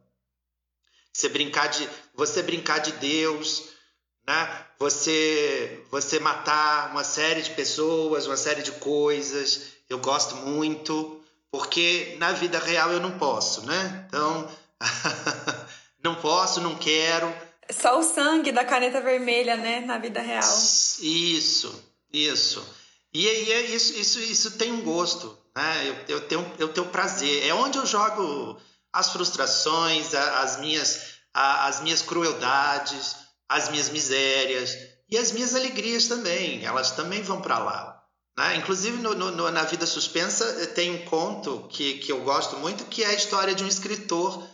[1.12, 3.72] Você brincar de, você brincar de Deus,
[4.26, 4.66] né?
[4.80, 9.74] Você, você matar uma série de pessoas, uma série de coisas.
[9.90, 14.06] Eu gosto muito, porque na vida real eu não posso, né?
[14.08, 14.50] Então,
[16.04, 17.34] não posso, não quero.
[17.70, 19.82] Só o sangue da caneta vermelha, né?
[19.82, 20.44] Na vida real.
[21.02, 22.66] Isso, isso.
[23.14, 25.90] E aí é isso, isso, isso tem um gosto, né?
[26.08, 27.46] Eu, eu, tenho, eu tenho prazer.
[27.46, 28.60] É onde eu jogo
[28.92, 33.16] as frustrações, as minhas, as minhas crueldades
[33.52, 34.78] as minhas misérias
[35.10, 38.02] e as minhas alegrias também, elas também vão para lá.
[38.38, 38.56] Né?
[38.56, 42.86] Inclusive, no, no, na Vida Suspensa, eh, tem um conto que, que eu gosto muito,
[42.86, 44.48] que é a história de um escritor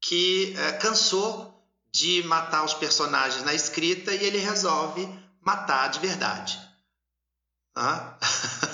[0.00, 1.52] que é, cansou
[1.92, 5.08] de matar os personagens na escrita e ele resolve
[5.40, 6.58] matar de verdade.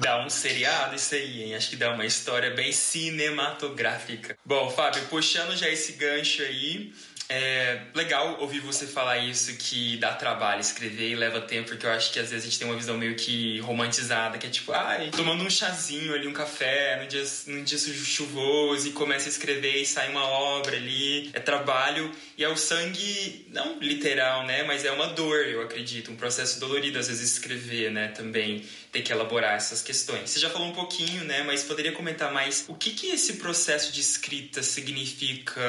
[0.00, 1.54] Dá um seriado isso aí, hein?
[1.54, 4.36] Acho que dá uma história bem cinematográfica.
[4.42, 6.90] Bom, Fábio, puxando já esse gancho aí,
[7.28, 11.90] é legal ouvir você falar isso, que dá trabalho escrever e leva tempo, porque eu
[11.92, 14.72] acho que às vezes a gente tem uma visão meio que romantizada, que é tipo,
[14.72, 19.30] ai, tomando um chazinho ali, um café, num dia, num dia chuvoso e começa a
[19.30, 21.30] escrever e sai uma obra ali.
[21.32, 24.64] É trabalho e é o sangue, não literal, né?
[24.64, 28.08] Mas é uma dor, eu acredito, um processo dolorido às vezes escrever, né?
[28.08, 30.30] Também ter que elaborar essas questões.
[30.30, 31.42] Você já falou um pouquinho, né?
[31.42, 35.60] Mas poderia comentar mais o que, que esse processo de escrita significa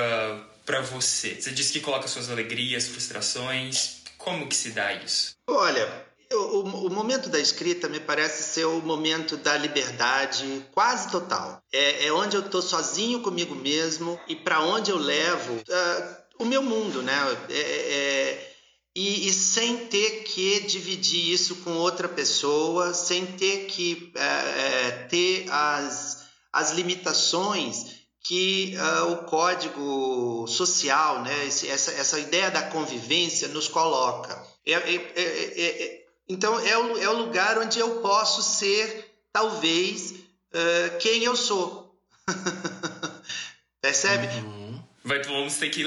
[0.65, 1.35] para você?
[1.39, 4.01] Você disse que coloca suas alegrias, frustrações.
[4.17, 5.35] Como que se dá isso?
[5.47, 11.61] Olha, o, o, momento da escrita me parece ser o momento da liberdade quase total.
[11.71, 16.45] É, é onde eu estou sozinho comigo mesmo e para onde eu levo uh, o
[16.45, 17.13] meu mundo, né?
[17.49, 18.50] É, é,
[18.95, 24.91] e, e, sem ter que dividir isso com outra pessoa, sem ter que é, é,
[25.09, 32.61] ter as, as limitações que uh, o código social, né, esse, essa, essa ideia da
[32.61, 34.45] convivência nos coloca.
[34.65, 40.97] É, é, é, então, é o, é o lugar onde eu posso ser, talvez, uh,
[40.99, 41.97] quem eu sou.
[43.81, 44.27] Percebe?
[44.45, 44.83] Uhum.
[45.03, 45.83] Vai, vamos ter que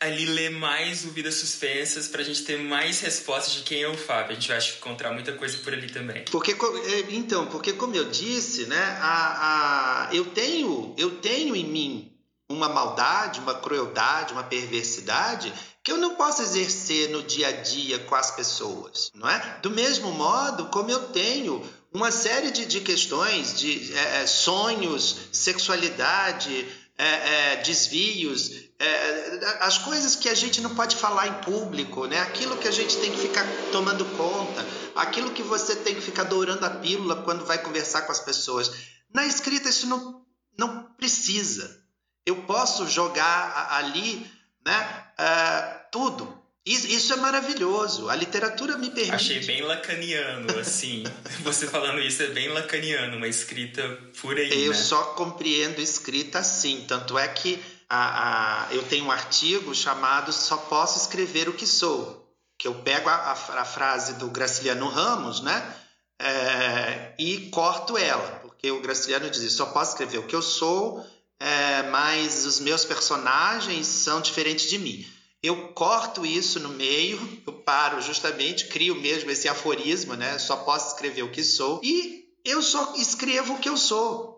[0.00, 3.96] ali ler mais o Vidas Suspensas pra gente ter mais respostas de quem é o
[3.96, 4.32] Fábio.
[4.32, 6.24] A gente vai encontrar muita coisa por ali também.
[6.30, 11.64] Porque, é, então, porque como eu disse, né, a, a, eu, tenho, eu tenho em
[11.64, 12.12] mim
[12.48, 17.98] uma maldade, uma crueldade, uma perversidade que eu não posso exercer no dia a dia
[18.00, 19.58] com as pessoas, não é?
[19.62, 25.16] Do mesmo modo como eu tenho uma série de, de questões, de é, é sonhos,
[25.32, 26.66] sexualidade,
[26.98, 32.20] é, é, desvios, é, as coisas que a gente não pode falar em público, né?
[32.20, 36.24] aquilo que a gente tem que ficar tomando conta, aquilo que você tem que ficar
[36.24, 38.70] dourando a pílula quando vai conversar com as pessoas.
[39.12, 40.22] Na escrita, isso não,
[40.58, 41.82] não precisa.
[42.26, 44.30] Eu posso jogar ali
[44.64, 46.46] né, uh, tudo.
[46.66, 48.10] Isso é maravilhoso.
[48.10, 49.14] A literatura me permite.
[49.14, 51.04] Achei bem lacaniano, assim.
[51.44, 53.88] Você falando isso é bem lacaniano, uma escrita
[54.20, 54.64] por aí.
[54.64, 54.76] Eu né?
[54.76, 56.84] só compreendo escrita assim.
[56.88, 61.66] Tanto é que a, a, eu tenho um artigo chamado Só Posso Escrever o que
[61.66, 65.76] Sou, que eu pego a, a frase do Graciliano Ramos, né?
[66.18, 71.06] É, e corto ela, porque o Graciliano diz: só posso escrever o que eu sou,
[71.38, 75.06] é, mas os meus personagens são diferentes de mim.
[75.42, 80.38] Eu corto isso no meio, eu paro justamente, crio mesmo esse aforismo, né?
[80.38, 84.35] Só posso escrever o que sou e eu só escrevo o que eu sou.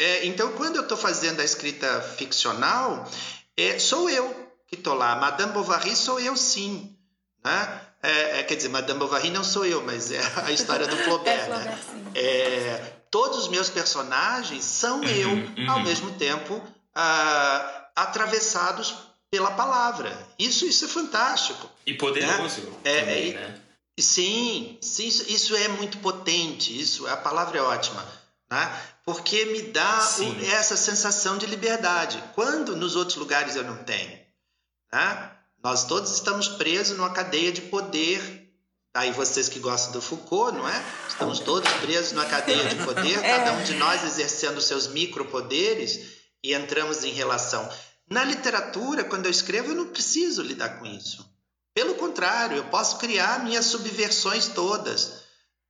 [0.00, 3.06] É, então, quando eu estou fazendo a escrita ficcional,
[3.54, 4.34] é, sou eu
[4.66, 5.16] que estou lá.
[5.16, 6.96] Madame Bovary sou eu sim.
[7.44, 7.80] Né?
[8.02, 11.38] É, é, quer dizer, Madame Bovary não sou eu, mas é a história do Flaubert.
[11.38, 11.78] é, né?
[12.14, 15.70] É, todos os meus personagens são eu, uhum, uhum.
[15.70, 16.62] ao mesmo tempo,
[16.94, 18.94] ah, atravessados
[19.30, 20.16] pela palavra.
[20.38, 21.68] Isso, isso é fantástico.
[21.84, 22.72] E poderoso né?
[22.84, 23.60] É, também, né?
[23.98, 26.80] Sim, sim isso, isso, é muito potente.
[26.80, 28.02] Isso, a palavra é ótima.
[28.50, 28.82] Né?
[29.10, 34.20] Porque me dá o, essa sensação de liberdade, quando nos outros lugares eu não tenho.
[34.92, 35.32] Né?
[35.60, 38.48] Nós todos estamos presos numa cadeia de poder.
[38.94, 40.84] Aí vocês que gostam do Foucault, não é?
[41.08, 43.36] Estamos todos presos numa cadeia de poder, é.
[43.36, 47.68] cada um de nós exercendo seus micropoderes e entramos em relação.
[48.08, 51.28] Na literatura, quando eu escrevo, eu não preciso lidar com isso.
[51.74, 55.14] Pelo contrário, eu posso criar minhas subversões todas.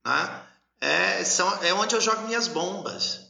[0.07, 0.47] Né?
[0.80, 3.30] é, são, é onde eu jogo minhas bombas.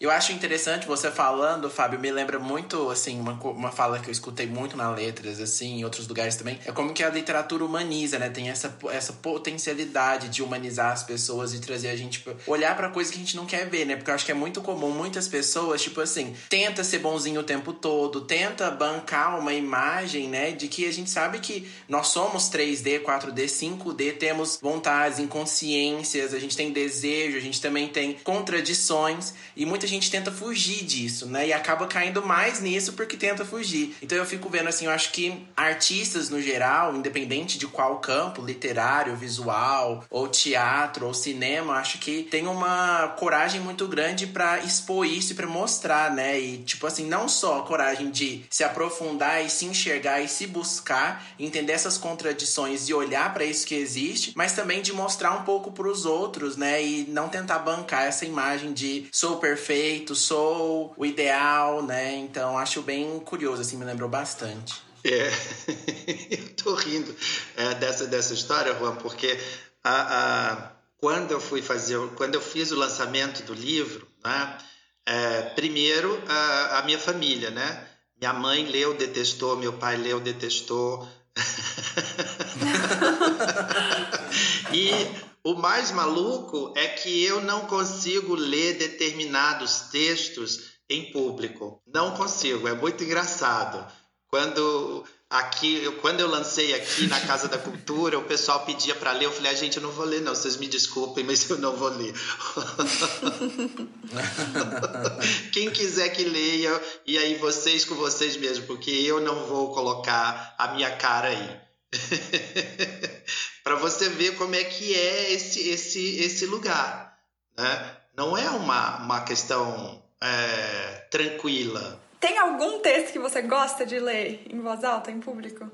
[0.00, 4.12] Eu acho interessante você falando, Fábio, me lembra muito, assim, uma, uma fala que eu
[4.12, 6.56] escutei muito na letras, assim, em outros lugares também.
[6.64, 8.30] É como que a literatura humaniza, né?
[8.30, 13.12] Tem essa, essa potencialidade de humanizar as pessoas e trazer a gente, olhar para coisas
[13.12, 13.96] que a gente não quer ver, né?
[13.96, 17.44] Porque eu acho que é muito comum muitas pessoas, tipo assim, tenta ser bonzinho o
[17.44, 20.52] tempo todo, tenta bancar uma imagem, né?
[20.52, 26.38] De que a gente sabe que nós somos 3D, 4D, 5D, temos vontades, inconsciências, a
[26.38, 31.48] gente tem desejo, a gente também tem contradições e muita gente tenta fugir disso, né?
[31.48, 33.96] E acaba caindo mais nisso porque tenta fugir.
[34.02, 38.44] Então eu fico vendo assim, eu acho que artistas no geral, independente de qual campo,
[38.44, 45.06] literário, visual, ou teatro, ou cinema, acho que tem uma coragem muito grande para expor
[45.06, 46.38] isso e para mostrar, né?
[46.38, 50.46] E tipo assim, não só a coragem de se aprofundar e se enxergar e se
[50.46, 55.42] buscar, entender essas contradições e olhar para isso que existe, mas também de mostrar um
[55.42, 56.82] pouco para os outros, né?
[56.82, 62.16] E não tentar bancar essa imagem de sou perfeito perfeito, sou o ideal, né?
[62.16, 64.82] Então acho bem curioso, assim, me lembrou bastante.
[65.04, 65.30] É,
[66.34, 67.14] eu tô rindo
[67.56, 69.38] é, dessa, dessa história, Juan, porque
[69.84, 74.58] a, a, quando eu fui fazer, quando eu fiz o lançamento do livro, né?
[75.06, 77.86] É, primeiro a, a, minha família, né?
[78.20, 81.08] Minha mãe leu, detestou, meu pai leu, detestou.
[84.72, 91.82] e o mais maluco é que eu não consigo ler determinados textos em público.
[91.86, 93.86] Não consigo, é muito engraçado.
[94.28, 99.12] Quando aqui, eu, quando eu lancei aqui na Casa da Cultura, o pessoal pedia para
[99.12, 101.48] ler, eu falei: "A ah, gente, eu não vou ler não, vocês me desculpem, mas
[101.48, 102.14] eu não vou ler".
[105.52, 110.54] Quem quiser que leia, e aí vocês com vocês mesmo, porque eu não vou colocar
[110.58, 111.60] a minha cara aí.
[113.68, 117.18] para você ver como é que é esse esse esse lugar,
[117.54, 117.96] né?
[118.16, 122.00] Não é uma, uma questão é, tranquila.
[122.18, 125.70] Tem algum texto que você gosta de ler em voz alta, em público?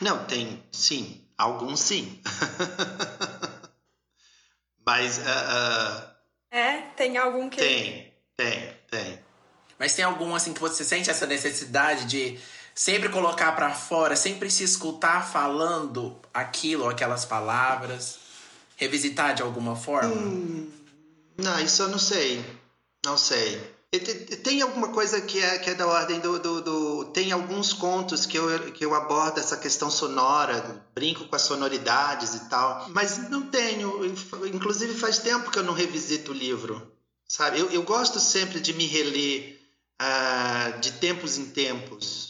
[0.00, 1.24] Não, tem, sim.
[1.38, 2.20] Alguns sim.
[4.84, 5.18] Mas.
[5.18, 6.10] Uh, uh...
[6.50, 6.80] É?
[6.96, 7.58] Tem algum que.
[7.58, 9.20] Tem, tem, tem.
[9.78, 12.40] Mas tem algum assim que você sente essa necessidade de
[12.74, 18.18] sempre colocar para fora, sempre se escutar falando aquilo, aquelas palavras,
[18.76, 20.14] revisitar de alguma forma?
[20.14, 20.70] Hum,
[21.36, 22.44] não, isso eu não sei.
[23.04, 23.60] Não sei.
[24.44, 28.24] Tem alguma coisa que é, que é da ordem do, do, do, Tem alguns contos
[28.24, 33.28] que eu, que eu abordo essa questão sonora, brinco com as sonoridades e tal, mas
[33.28, 34.04] não tenho.
[34.46, 36.92] Inclusive, faz tempo que eu não revisito o livro,
[37.26, 37.58] sabe?
[37.58, 39.58] Eu, eu gosto sempre de me reler
[40.00, 42.29] uh, de tempos em tempos,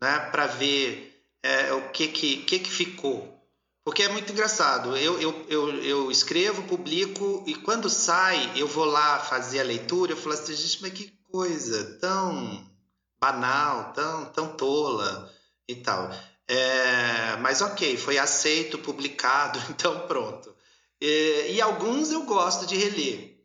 [0.00, 3.36] né, para ver uh, o que que, que que ficou.
[3.84, 4.94] Porque é muito engraçado.
[4.96, 10.12] Eu, eu, eu, eu, escrevo, publico e quando sai, eu vou lá fazer a leitura.
[10.12, 12.66] Eu falo assim, gente, mas que coisa tão
[13.18, 15.32] banal, tão, tão tola
[15.66, 16.10] e tal.
[16.46, 20.54] É, mas ok, foi aceito, publicado, então pronto.
[21.00, 23.38] E, e alguns eu gosto de reler.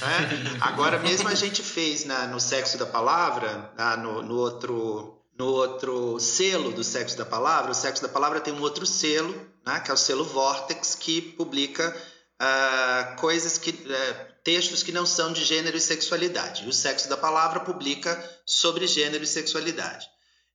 [0.00, 0.58] Né?
[0.60, 5.46] Agora mesmo a gente fez na, no Sexo da Palavra, na, no, no outro no
[5.46, 7.70] outro selo do Sexo da Palavra.
[7.70, 9.34] O Sexo da Palavra tem um outro selo,
[9.64, 11.96] né, que é o selo Vortex, que publica
[12.42, 16.66] uh, coisas que uh, textos que não são de gênero e sexualidade.
[16.66, 20.06] E o Sexo da Palavra publica sobre gênero e sexualidade.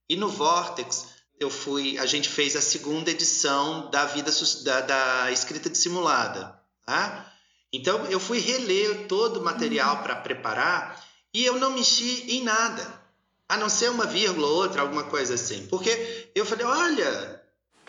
[0.08, 1.06] E no Vortex
[1.40, 4.30] eu fui, a gente fez a segunda edição da vida
[4.62, 6.56] da, da escrita dissimulada.
[6.86, 7.32] Tá?
[7.72, 10.02] Então eu fui reler todo o material uhum.
[10.04, 13.05] para preparar e eu não mexi em nada.
[13.48, 15.66] A não ser uma vírgula ou outra, alguma coisa assim.
[15.68, 17.42] Porque eu falei, olha,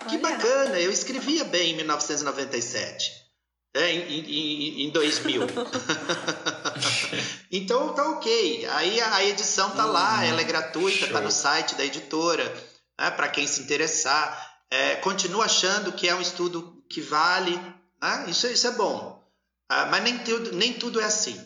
[0.07, 0.19] que olha.
[0.19, 3.27] bacana, eu escrevia bem em 1997.
[3.73, 5.41] É, em, em, em 2000.
[7.51, 8.65] então tá ok.
[8.71, 11.09] Aí a, edição tá lá, ela é gratuita, Show.
[11.09, 12.43] tá no site da editora,
[12.99, 14.55] né, para quem se interessar.
[14.69, 17.55] É, continuo achando que é um estudo que vale,
[18.01, 18.25] né?
[18.27, 19.17] isso, isso é bom.
[19.69, 21.39] Ah, mas nem tudo, nem tudo é assim.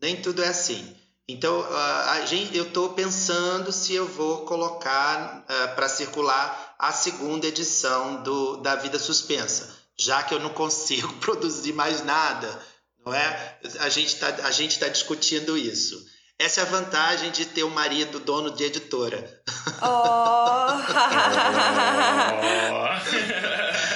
[0.00, 0.96] Nem tudo é assim.
[1.26, 7.46] Então, a gente, eu estou pensando se eu vou colocar uh, para circular a segunda
[7.46, 12.60] edição do, da Vida Suspensa, já que eu não consigo produzir mais nada,
[13.04, 13.58] não é?
[13.80, 14.50] A gente está tá
[14.88, 16.04] discutindo isso.
[16.38, 19.42] Essa é a vantagem de ter um marido dono de editora.
[19.80, 19.86] Oh!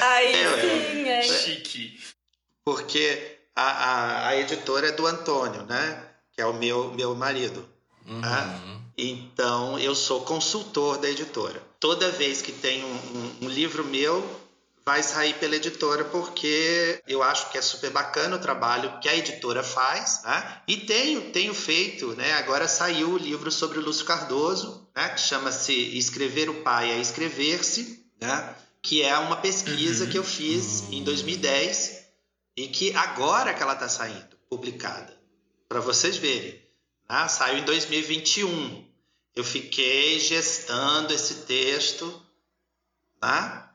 [0.01, 1.23] Aí é, sim, é.
[1.23, 2.01] Chique.
[2.65, 6.08] Porque a, a, a editora é do Antônio, né?
[6.39, 7.69] Que é o meu, meu marido.
[8.07, 8.21] Uhum.
[8.21, 8.61] Tá?
[8.97, 11.61] Então, eu sou consultor da editora.
[11.81, 14.25] Toda vez que tem um, um, um, livro meu,
[14.87, 19.17] vai sair pela editora, porque eu acho que é super bacana o trabalho que a
[19.17, 20.23] editora faz.
[20.23, 20.63] Né?
[20.69, 22.35] E tenho, tenho feito, né?
[22.35, 25.09] agora saiu o livro sobre o Lúcio Cardoso, né?
[25.09, 28.55] que chama-se Escrever o Pai é Escrever-se, né?
[28.81, 30.11] que é uma pesquisa uhum.
[30.11, 31.99] que eu fiz em 2010
[32.57, 35.18] e que agora que ela está saindo, publicada
[35.69, 36.61] para vocês verem.
[37.09, 37.29] Né?
[37.29, 38.89] Saiu em 2021.
[39.35, 42.23] Eu fiquei gestando esse texto.
[43.23, 43.69] Né?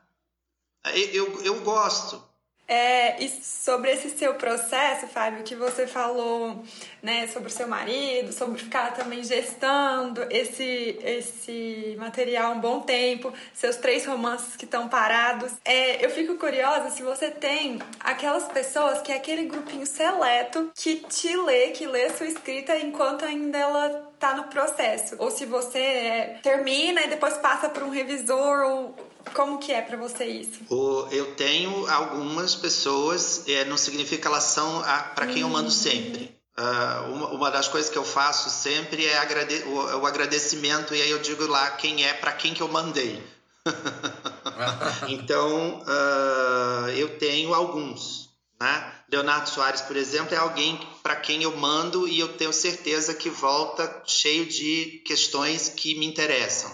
[1.12, 2.22] Eu, eu gosto.
[2.66, 6.64] É, e sobre esse seu processo, Fábio, que você falou,
[7.02, 13.32] né, sobre o seu marido, sobre ficar também gestando esse, esse material um bom tempo,
[13.52, 15.52] seus três romances que estão parados.
[15.62, 20.96] É, eu fico curiosa se você tem aquelas pessoas que é aquele grupinho seleto que
[20.96, 25.16] te lê, que lê sua escrita enquanto ainda ela tá no processo.
[25.18, 29.80] Ou se você é, termina e depois passa por um revisor ou como que é
[29.80, 30.62] para você isso?
[30.68, 34.82] O, eu tenho algumas pessoas, é, não significa que elas são
[35.14, 35.70] para quem eu mando uhum.
[35.70, 36.34] sempre.
[36.56, 41.02] Uh, uma, uma, das coisas que eu faço sempre é agrade o, o, agradecimento, e
[41.02, 43.20] aí eu digo lá quem é para quem que eu mandei.
[45.08, 48.92] então, uh, eu tenho alguns, né?
[49.10, 53.28] Leonardo Soares, por exemplo, é alguém para quem eu mando e eu tenho certeza que
[53.28, 56.70] volta cheio de questões que me interessam.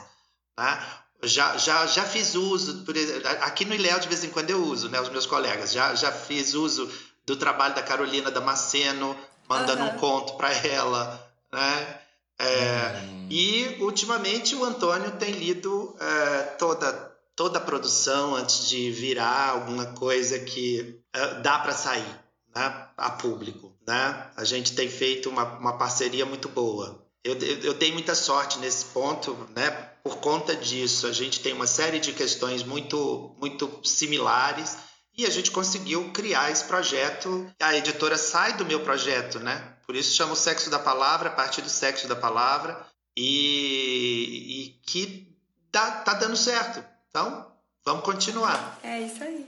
[0.55, 1.00] Tá?
[1.23, 2.95] Já, já, já fiz uso, por,
[3.43, 6.11] aqui no Iléu de vez em quando eu uso, né, os meus colegas, já, já
[6.11, 6.91] fiz uso
[7.27, 9.15] do trabalho da Carolina Damasceno,
[9.49, 9.89] mandando uhum.
[9.91, 11.99] um conto para ela, né?
[12.39, 13.27] É, uhum.
[13.29, 19.87] E ultimamente o Antônio tem lido é, toda toda a produção antes de virar alguma
[19.87, 22.21] coisa que é, dá para sair
[22.55, 23.75] né, a público.
[23.87, 24.31] Né?
[24.37, 27.03] A gente tem feito uma, uma parceria muito boa.
[27.25, 29.90] Eu, eu, eu dei muita sorte nesse ponto, né?
[30.03, 34.77] Por conta disso, a gente tem uma série de questões muito, muito similares
[35.17, 37.47] e a gente conseguiu criar esse projeto.
[37.61, 39.77] A editora sai do meu projeto, né?
[39.85, 42.87] Por isso chama o Sexo da Palavra, a partir do Sexo da Palavra,
[43.17, 45.37] e, e que
[45.71, 46.83] tá, tá dando certo.
[47.09, 47.50] Então,
[47.83, 48.79] Vamos continuar.
[48.83, 49.47] É isso aí.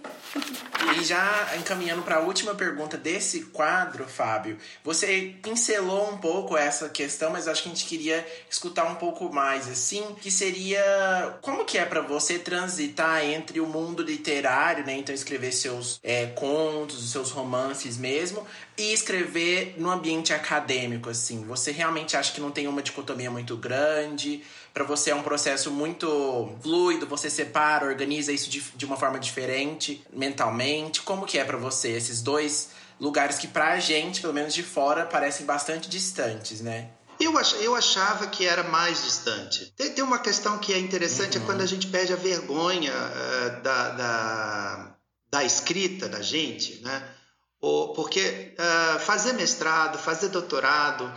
[0.98, 6.88] E já encaminhando para a última pergunta desse quadro, Fábio, você pincelou um pouco essa
[6.88, 11.66] questão, mas acho que a gente queria escutar um pouco mais, assim, que seria como
[11.66, 17.10] que é para você transitar entre o mundo literário, né, então escrever seus é, contos,
[17.12, 18.46] seus romances mesmo,
[18.78, 21.44] e escrever no ambiente acadêmico, assim.
[21.44, 24.42] Você realmente acha que não tem uma dicotomia muito grande?
[24.72, 29.18] Para você é um processo muito fluido, você separa, organiza isso de, de uma forma
[29.18, 31.02] diferente mentalmente.
[31.02, 35.04] Como que é para você esses dois lugares que pra gente, pelo menos de fora,
[35.04, 36.90] parecem bastante distantes, né?
[37.20, 39.72] Eu, ach, eu achava que era mais distante.
[39.76, 41.44] Tem, tem uma questão que é interessante, é uhum.
[41.44, 44.96] é quando a gente perde a vergonha uh, da, da,
[45.30, 47.08] da, escrita da gente, né?
[47.60, 51.12] Ou, porque uh, fazer mestrado, fazer doutorado,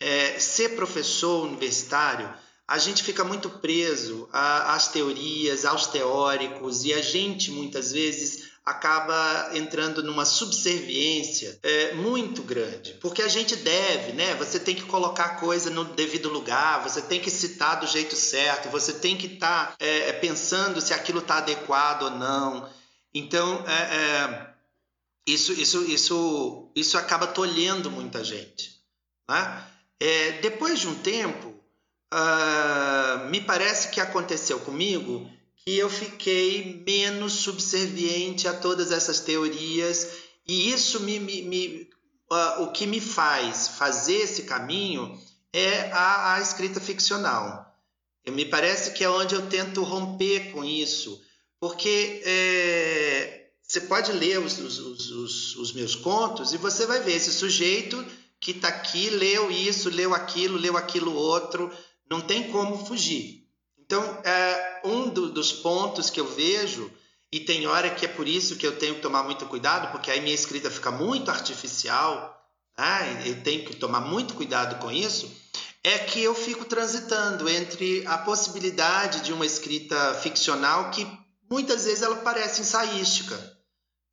[0.00, 2.28] é, ser professor universitário,
[2.66, 9.50] a gente fica muito preso às teorias, aos teóricos, e a gente muitas vezes acaba
[9.52, 14.34] entrando numa subserviência é, muito grande, porque a gente deve, né?
[14.36, 18.16] Você tem que colocar a coisa no devido lugar, você tem que citar do jeito
[18.16, 22.66] certo, você tem que estar tá, é, pensando se aquilo está adequado ou não.
[23.12, 24.54] Então, é, é,
[25.26, 28.80] isso, isso, isso, isso acaba tolhendo muita gente.
[29.28, 29.64] Né?
[30.00, 31.53] É, depois de um tempo,
[32.14, 40.08] uh, me parece que aconteceu comigo que eu fiquei menos subserviente a todas essas teorias
[40.46, 41.88] e isso me, me, me
[42.30, 45.18] uh, o que me faz fazer esse caminho
[45.52, 47.74] é a, a escrita ficcional.
[48.24, 51.20] Eu, me parece que é onde eu tento romper com isso,
[51.60, 54.78] porque é, você pode ler os, os,
[55.10, 58.04] os, os meus contos e você vai ver esse sujeito
[58.40, 61.72] que está aqui leu isso, leu aquilo, leu aquilo outro,
[62.10, 63.44] não tem como fugir.
[63.78, 66.90] Então, é, um do, dos pontos que eu vejo,
[67.30, 70.10] e tem hora que é por isso que eu tenho que tomar muito cuidado, porque
[70.10, 72.34] aí minha escrita fica muito artificial,
[72.78, 73.22] né?
[73.26, 75.30] eu tenho que tomar muito cuidado com isso,
[75.82, 81.06] é que eu fico transitando entre a possibilidade de uma escrita ficcional que
[81.50, 83.52] muitas vezes ela parece ensaística.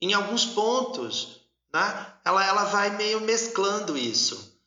[0.02, 1.42] Em alguns pontos,
[1.74, 2.14] né?
[2.26, 4.60] ela, ela vai meio mesclando isso.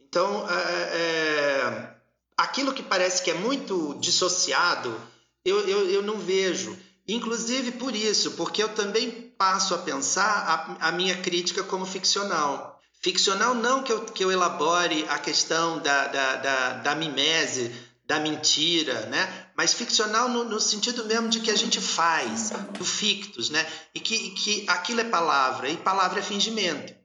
[0.00, 1.97] Então, é, é
[2.38, 4.98] aquilo que parece que é muito dissociado,
[5.44, 6.78] eu, eu, eu não vejo.
[7.06, 12.80] Inclusive por isso, porque eu também passo a pensar a, a minha crítica como ficcional.
[13.00, 17.74] Ficcional não que eu, que eu elabore a questão da, da, da, da mimese,
[18.04, 19.46] da mentira, né?
[19.56, 23.66] mas ficcional no, no, sentido mesmo de que a gente faz, do fictus, né?
[23.94, 26.97] e que, e que aquilo é palavra, e palavra é fingimento.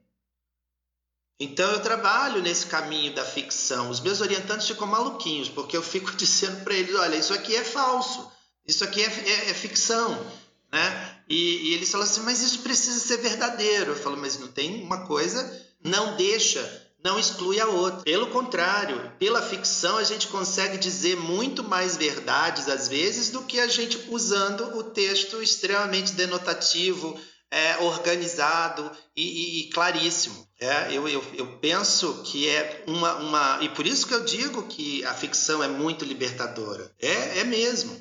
[1.38, 3.90] Então eu trabalho nesse caminho da ficção.
[3.90, 7.64] Os meus orientantes ficam maluquinhos, porque eu fico dizendo para eles: olha, isso aqui é
[7.64, 8.30] falso,
[8.66, 10.26] isso aqui é, é, é ficção.
[10.72, 11.20] Né?
[11.28, 13.92] E, e, eles falam assim: mas isso precisa ser verdadeiro.
[13.92, 16.62] Eu falo: mas não tem uma coisa, não deixa,
[17.02, 18.02] não exclui a outra.
[18.02, 23.58] Pelo contrário, pela ficção a gente consegue dizer muito mais verdades às vezes do que
[23.58, 27.18] a gente usando o texto extremamente denotativo
[27.50, 30.44] é, organizado e, e, e claríssimo.
[30.64, 33.58] É, eu, eu, eu, penso que é uma, uma.
[33.60, 36.90] E por isso que eu digo que a ficção é muito libertadora.
[36.98, 38.00] É, é mesmo.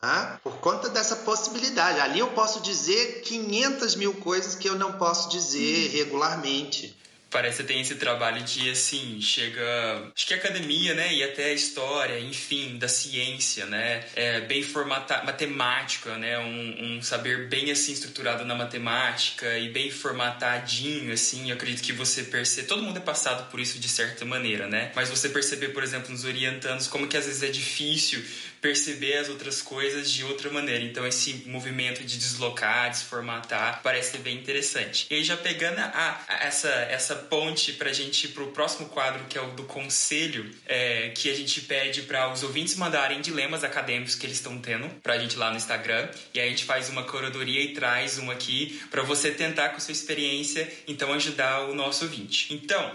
[0.00, 0.38] Né?
[0.42, 1.98] Por conta dessa possibilidade.
[1.98, 6.95] Ali eu posso dizer 500 mil coisas que eu não posso dizer regularmente
[7.36, 10.10] parece que tem esse trabalho de, assim, chega...
[10.16, 11.12] Acho que a academia, né?
[11.12, 14.06] E até a história, enfim, da ciência, né?
[14.16, 15.22] É bem formata...
[15.22, 16.38] matemática, né?
[16.38, 21.50] Um, um, saber bem, assim, estruturado na matemática e bem formatadinho, assim.
[21.50, 22.68] Eu acredito que você percebe...
[22.68, 24.90] Todo mundo é passado por isso de certa maneira, né?
[24.94, 28.24] Mas você perceber, por exemplo, nos orientandos, como que às vezes é difícil
[28.66, 30.82] perceber as outras coisas de outra maneira.
[30.82, 35.06] Então, esse movimento de deslocar, desformatar, parece ser bem interessante.
[35.08, 38.48] E aí, já pegando a, a essa, essa ponte para a gente ir para o
[38.48, 42.74] próximo quadro, que é o do conselho, é, que a gente pede para os ouvintes
[42.74, 46.08] mandarem dilemas acadêmicos que eles estão tendo para a gente lá no Instagram.
[46.34, 49.78] E aí, a gente faz uma curadoria e traz uma aqui para você tentar, com
[49.78, 52.52] sua experiência, então ajudar o nosso ouvinte.
[52.52, 52.92] Então,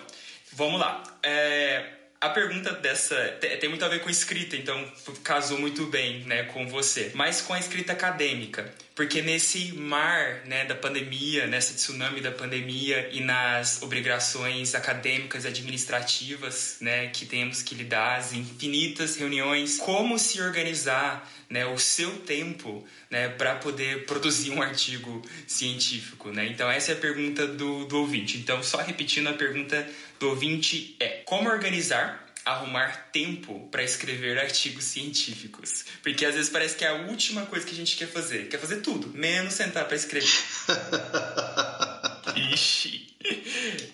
[0.52, 1.02] vamos lá.
[1.24, 3.16] É a pergunta dessa
[3.60, 4.88] tem muito a ver com escrita, então
[5.24, 7.12] casou muito bem, né, com você.
[7.16, 13.10] Mas com a escrita acadêmica, porque nesse mar, né, da pandemia, nessa tsunami da pandemia
[13.12, 20.20] e nas obrigações acadêmicas e administrativas, né, que temos que lidar, as infinitas reuniões, como
[20.20, 26.46] se organizar, né, o seu tempo, né, para poder produzir um artigo científico, né?
[26.46, 28.38] Então essa é a pergunta do, do ouvinte.
[28.38, 29.86] Então só repetindo a pergunta
[30.22, 35.86] do ouvinte é como organizar arrumar tempo para escrever artigos científicos.
[36.02, 38.48] Porque às vezes parece que é a última coisa que a gente quer fazer.
[38.48, 40.28] Quer fazer tudo, menos sentar para escrever.
[42.54, 43.08] Ixi,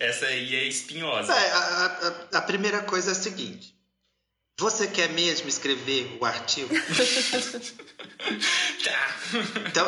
[0.00, 1.32] essa aí é espinhosa.
[1.32, 3.74] É, a, a, a primeira coisa é a seguinte.
[4.58, 6.74] Você quer mesmo escrever o artigo?
[8.84, 9.16] tá.
[9.68, 9.86] Então,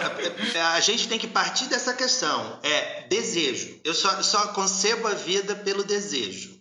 [0.72, 2.60] a gente tem que partir dessa questão.
[2.62, 3.80] É desejo.
[3.82, 6.56] Eu só, só concebo a vida pelo desejo.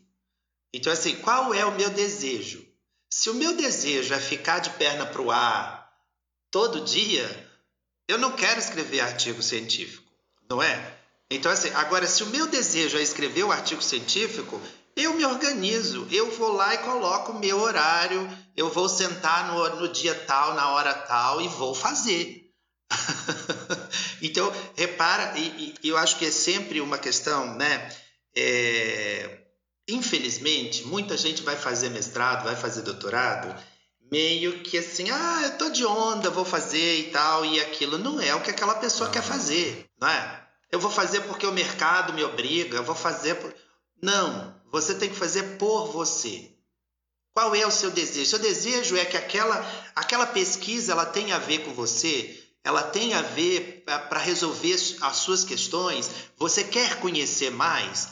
[0.73, 2.65] Então, assim, qual é o meu desejo?
[3.11, 5.91] Se o meu desejo é ficar de perna para o ar
[6.49, 7.47] todo dia,
[8.07, 10.11] eu não quero escrever artigo científico,
[10.49, 10.97] não é?
[11.29, 14.59] Então, assim, agora, se o meu desejo é escrever o artigo científico,
[14.95, 19.81] eu me organizo, eu vou lá e coloco o meu horário, eu vou sentar no,
[19.81, 22.45] no dia tal, na hora tal e vou fazer.
[24.21, 27.95] então, repara, e, e, eu acho que é sempre uma questão, né?
[28.35, 29.39] É,
[29.89, 33.55] Infelizmente, muita gente vai fazer mestrado, vai fazer doutorado,
[34.11, 38.21] meio que assim, ah, eu tô de onda, vou fazer e tal, e aquilo não
[38.21, 39.13] é o que aquela pessoa não.
[39.13, 40.47] quer fazer, não é?
[40.71, 43.53] Eu vou fazer porque o mercado me obriga, eu vou fazer por...
[44.01, 46.51] Não, você tem que fazer por você.
[47.33, 48.29] Qual é o seu desejo?
[48.29, 49.65] Seu desejo é que aquela,
[49.95, 55.15] aquela pesquisa ela tenha a ver com você, ela tem a ver para resolver as
[55.17, 58.09] suas questões, você quer conhecer mais?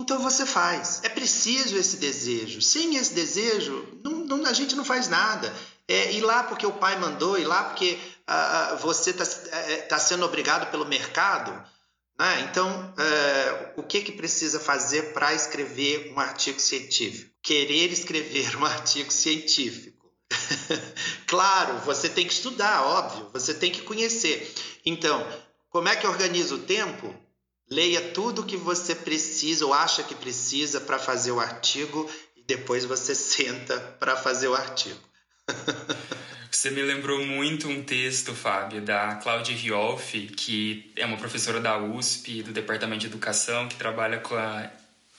[0.00, 1.00] Então você faz.
[1.02, 2.62] É preciso esse desejo.
[2.62, 5.54] Sem esse desejo, não, não, a gente não faz nada.
[5.86, 9.76] É ir lá porque o pai mandou, ir lá porque ah, ah você está é,
[9.82, 11.52] tá sendo obrigado pelo mercado.
[12.20, 12.46] Né?
[12.50, 17.34] Então, é, o que, que precisa fazer para escrever um artigo científico?
[17.42, 20.06] Querer escrever um artigo científico.
[21.26, 24.54] claro, você tem que estudar, óbvio, você tem que conhecer.
[24.84, 25.26] Então,
[25.70, 27.14] como é que organiza o tempo?
[27.70, 32.06] Leia tudo o que você precisa ou acha que precisa para fazer o artigo
[32.36, 35.00] e depois você senta para fazer o artigo.
[36.50, 41.78] Você me lembrou muito um texto, Fábio, da Cláudia Riolfi, que é uma professora da
[41.78, 44.70] USP, do Departamento de Educação, que trabalha com a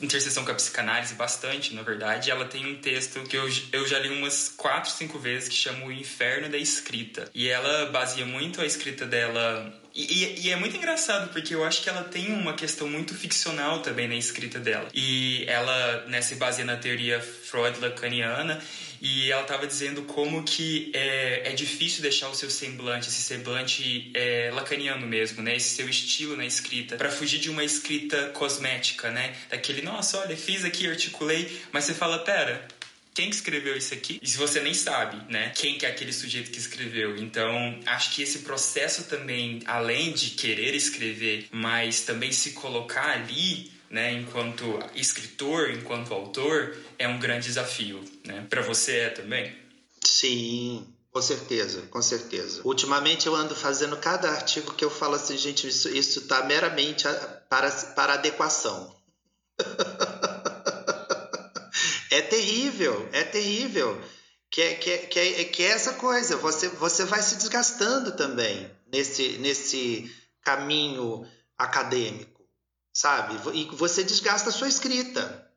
[0.01, 2.29] interseção com a psicanálise bastante, na verdade.
[2.29, 5.85] Ela tem um texto que eu, eu já li umas quatro, cinco vezes que chama
[5.85, 7.29] O Inferno da Escrita.
[7.33, 11.81] E ela baseia muito a escrita dela e, e, é muito engraçado porque eu acho
[11.81, 14.87] que ela tem uma questão muito ficcional também na escrita dela.
[14.93, 18.61] E ela né, se baseia na teoria Freud-Lacaniana
[19.01, 24.11] e ela estava dizendo como que é, é difícil deixar o seu semblante, esse semblante
[24.13, 25.55] é, lacaniano mesmo, né?
[25.55, 29.35] Esse seu estilo na escrita, para fugir de uma escrita cosmética, né?
[29.49, 32.67] Daquele, nossa, olha, fiz aqui, articulei, mas você fala, pera,
[33.13, 34.19] quem que escreveu isso aqui?
[34.21, 35.51] E se você nem sabe, né?
[35.55, 37.17] Quem que é aquele sujeito que escreveu?
[37.17, 43.71] Então, acho que esse processo também, além de querer escrever, mas também se colocar ali,
[43.91, 48.47] né, enquanto escritor, enquanto autor, é um grande desafio, né?
[48.49, 49.55] Para você é também?
[50.03, 52.61] Sim, com certeza, com certeza.
[52.63, 57.03] Ultimamente eu ando fazendo cada artigo que eu falo assim, gente, isso está meramente
[57.49, 58.95] para, para adequação.
[62.11, 63.97] É terrível, é terrível.
[64.49, 68.11] Que é, que é, que é, que é essa coisa, você, você vai se desgastando
[68.11, 70.13] também nesse, nesse
[70.43, 71.26] caminho
[71.57, 72.40] acadêmico,
[72.93, 73.35] sabe?
[73.53, 75.47] E você desgasta a sua escrita.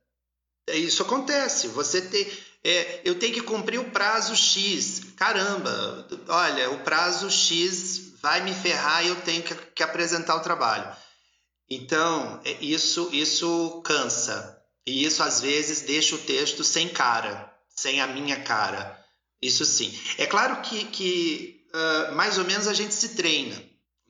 [0.69, 1.69] Isso acontece.
[1.69, 2.31] Você tem,
[2.63, 5.03] é, eu tenho que cumprir o prazo X.
[5.17, 10.41] Caramba, olha, o prazo X vai me ferrar e eu tenho que, que apresentar o
[10.41, 10.91] trabalho.
[11.69, 14.63] Então, é, isso, isso cansa.
[14.87, 19.03] E isso às vezes deixa o texto sem cara, sem a minha cara.
[19.41, 19.99] Isso sim.
[20.19, 23.63] É claro que, que uh, mais ou menos a gente se treina,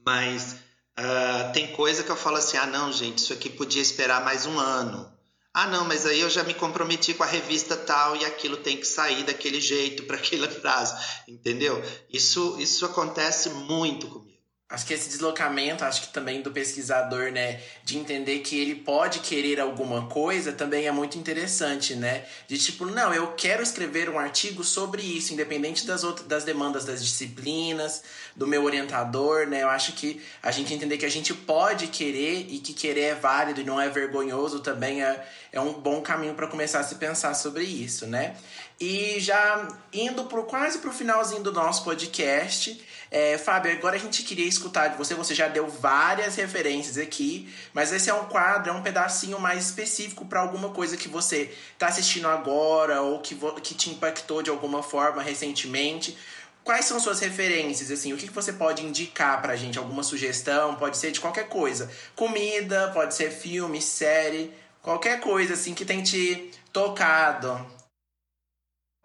[0.04, 0.56] mas
[0.98, 4.46] uh, tem coisa que eu falo assim: ah, não, gente, isso aqui podia esperar mais
[4.46, 5.12] um ano.
[5.52, 8.76] Ah, não, mas aí eu já me comprometi com a revista tal e aquilo tem
[8.76, 10.96] que sair daquele jeito para aquele prazo,
[11.28, 11.80] entendeu?
[12.12, 14.33] Isso, isso acontece muito comigo.
[14.66, 19.20] Acho que esse deslocamento, acho que também do pesquisador, né, de entender que ele pode
[19.20, 22.24] querer alguma coisa, também é muito interessante, né?
[22.48, 26.86] De tipo, não, eu quero escrever um artigo sobre isso, independente das outras das demandas
[26.86, 28.02] das disciplinas,
[28.34, 29.62] do meu orientador, né?
[29.62, 33.14] Eu acho que a gente entender que a gente pode querer e que querer é
[33.14, 36.94] válido e não é vergonhoso também é, é um bom caminho para começar a se
[36.94, 38.34] pensar sobre isso, né?
[38.80, 44.24] E já indo pro, quase pro finalzinho do nosso podcast, é, Fábio, agora a gente
[44.24, 45.14] queria escutar de você.
[45.14, 49.66] Você já deu várias referências aqui, mas esse é um quadro, é um pedacinho mais
[49.66, 54.50] específico para alguma coisa que você está assistindo agora ou que, que te impactou de
[54.50, 56.18] alguma forma recentemente.
[56.64, 57.90] Quais são suas referências?
[57.92, 59.78] Assim, o que você pode indicar pra gente?
[59.78, 60.74] Alguma sugestão?
[60.74, 61.88] Pode ser de qualquer coisa.
[62.16, 64.52] Comida, pode ser filme, série,
[64.82, 67.64] qualquer coisa assim que tem te tocado.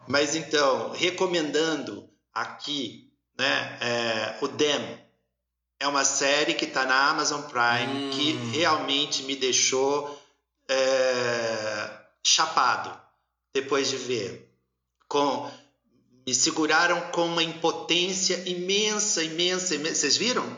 [0.10, 3.10] Mas então, recomendando aqui
[3.40, 3.78] né?
[3.80, 5.00] É, o Dem
[5.80, 8.10] é uma série que está na Amazon Prime hum.
[8.12, 10.22] que realmente me deixou
[10.68, 11.90] é,
[12.22, 12.92] chapado
[13.54, 14.46] depois de ver.
[15.08, 15.50] Com,
[16.28, 19.96] me seguraram com uma impotência imensa, imensa, imensa.
[19.96, 20.58] Vocês viram?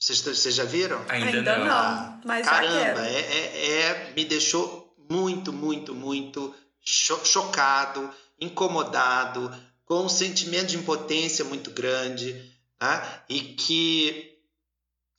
[0.00, 1.04] Vocês, vocês já viram?
[1.08, 1.66] Ainda, Ainda não.
[1.66, 2.20] não.
[2.24, 8.10] Mas Caramba, é, é, é, me deixou muito, muito, muito cho chocado,
[8.40, 9.52] incomodado,
[9.84, 12.32] com um sentimento de impotência muito grande,
[12.80, 13.20] né?
[13.28, 14.38] e que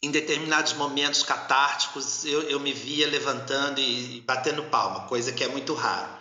[0.02, 5.44] em determinados momentos catárticos eu, eu me via levantando e, e batendo palma, coisa que
[5.44, 6.12] é muito raro,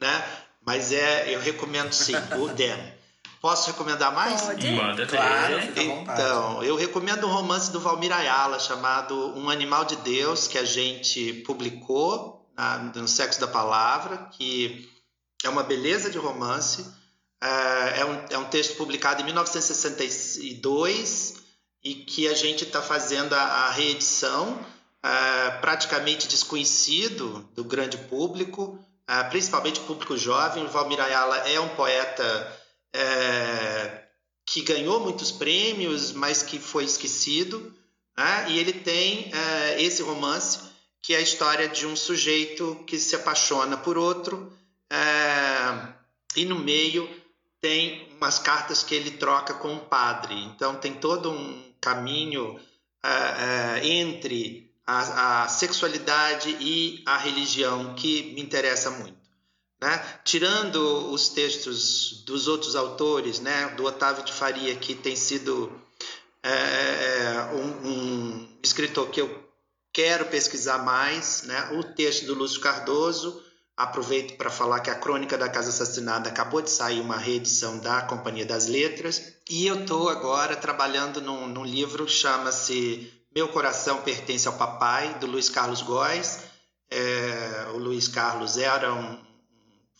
[0.00, 0.24] né?
[0.64, 2.96] Mas é, eu recomendo sim, o Dem.
[3.40, 4.42] Posso recomendar mais?
[4.42, 4.68] Pode.
[4.72, 5.60] Manda claro.
[5.76, 10.64] Então, eu recomendo um romance do Valmir Ayala chamado Um Animal de Deus, que a
[10.64, 14.90] gente publicou na, no Sexo da Palavra, que
[15.44, 16.84] é uma beleza de romance
[17.40, 21.36] é, é, um, é um texto publicado em 1962
[21.84, 24.58] e que a gente está fazendo a, a reedição,
[25.02, 30.64] é, praticamente desconhecido do grande público, é, principalmente público jovem.
[30.64, 32.62] O Valmir Ayala é um poeta
[32.94, 34.04] é,
[34.46, 37.74] que ganhou muitos prêmios, mas que foi esquecido.
[38.16, 38.46] Né?
[38.48, 40.60] E ele tem é, esse romance,
[41.02, 44.50] que é a história de um sujeito que se apaixona por outro,
[44.90, 45.94] é,
[46.36, 47.08] e no meio
[47.60, 50.34] tem umas cartas que ele troca com o padre.
[50.44, 58.34] Então tem todo um caminho uh, uh, entre a, a, sexualidade e a religião que
[58.34, 59.16] me interessa muito.
[59.80, 60.20] Né?
[60.24, 63.68] Tirando os textos dos outros autores, né?
[63.76, 65.72] do Otávio de Faria, que tem sido
[66.42, 69.44] é, um, um, escritor que eu
[69.92, 71.70] quero pesquisar mais, né?
[71.72, 73.42] o texto do Lúcio Cardoso,
[73.76, 78.00] Aproveito para falar que a Crônica da Casa Assassinada acabou de sair uma reedição da
[78.00, 84.00] Companhia das Letras e eu estou agora trabalhando num, num livro que chama-se Meu Coração
[84.00, 86.38] Pertence ao Papai, do Luiz Carlos Góes.
[86.90, 89.18] É, o Luiz Carlos era um,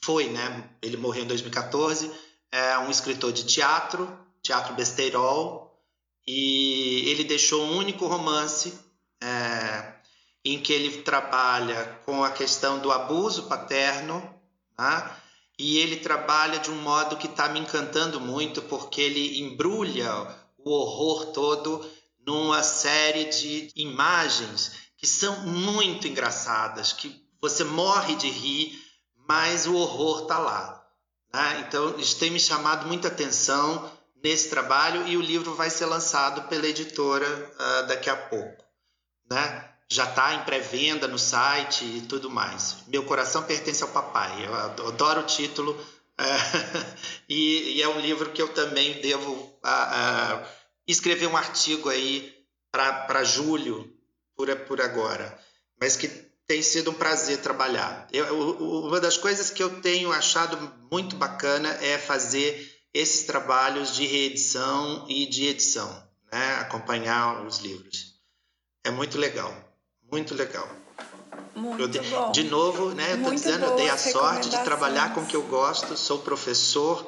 [0.02, 0.70] foi, né?
[0.80, 2.10] Ele morreu em 2014,
[2.50, 4.08] é um escritor de teatro,
[4.40, 5.78] teatro besteirol,
[6.26, 8.72] e ele deixou um único romance
[9.22, 9.95] é,
[10.52, 14.22] em que ele trabalha com a questão do abuso paterno,
[14.76, 15.20] tá?
[15.58, 20.10] e ele trabalha de um modo que está me encantando muito, porque ele embrulha
[20.58, 21.88] o horror todo
[22.26, 28.78] numa série de imagens que são muito engraçadas, que você morre de rir,
[29.28, 30.84] mas o horror está lá.
[31.32, 31.64] Né?
[31.66, 33.90] Então, isso tem me chamado muita atenção
[34.22, 38.64] nesse trabalho e o livro vai ser lançado pela editora uh, daqui a pouco.
[39.30, 39.75] Né?
[39.88, 42.78] Já está em pré-venda no site e tudo mais.
[42.88, 44.44] Meu coração pertence ao papai.
[44.44, 44.54] Eu
[44.88, 45.78] adoro o título
[46.18, 46.24] é,
[47.28, 50.48] e, e, é um livro que eu também devo a, a,
[50.86, 52.34] escrever um artigo aí
[52.72, 53.92] para julho
[54.34, 55.38] por, por agora,
[55.80, 56.08] mas que
[56.46, 58.06] tem sido um prazer trabalhar.
[58.12, 60.56] Eu, uma das coisas que eu tenho achado
[60.90, 65.90] muito bacana é fazer esses trabalhos de reedição e de edição,
[66.32, 66.54] né?
[66.60, 68.14] acompanhar os livros.
[68.84, 69.65] É muito legal.
[70.10, 70.68] Muito legal.
[71.54, 72.32] Muito de, bom.
[72.32, 73.12] De novo, né?
[73.12, 76.18] Eu estou dizendo, eu dei a sorte de trabalhar com o que eu gosto, sou
[76.18, 77.06] professor,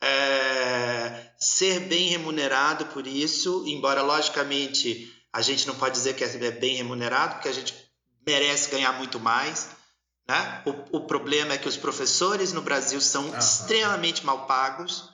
[0.00, 6.50] é, ser bem remunerado por isso, embora logicamente a gente não pode dizer que é
[6.50, 7.74] bem remunerado, porque a gente
[8.26, 9.68] merece ganhar muito mais.
[10.28, 10.62] Né?
[10.64, 13.38] O, o problema é que os professores no Brasil são uhum.
[13.38, 15.10] extremamente mal pagos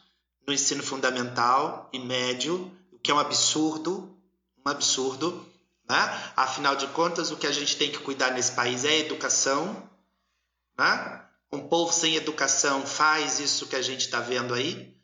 [0.46, 4.16] no ensino fundamental e médio, o que é um absurdo,
[4.64, 5.46] um absurdo.
[5.92, 6.32] Né?
[6.34, 9.90] Afinal de contas, o que a gente tem que cuidar nesse país é a educação.
[10.78, 11.22] Né?
[11.52, 14.96] Um povo sem educação faz isso que a gente está vendo aí,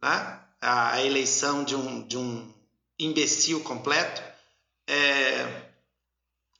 [0.00, 0.40] né?
[0.60, 2.54] a eleição de um, de um
[2.96, 4.22] imbecil completo,
[4.88, 5.64] é,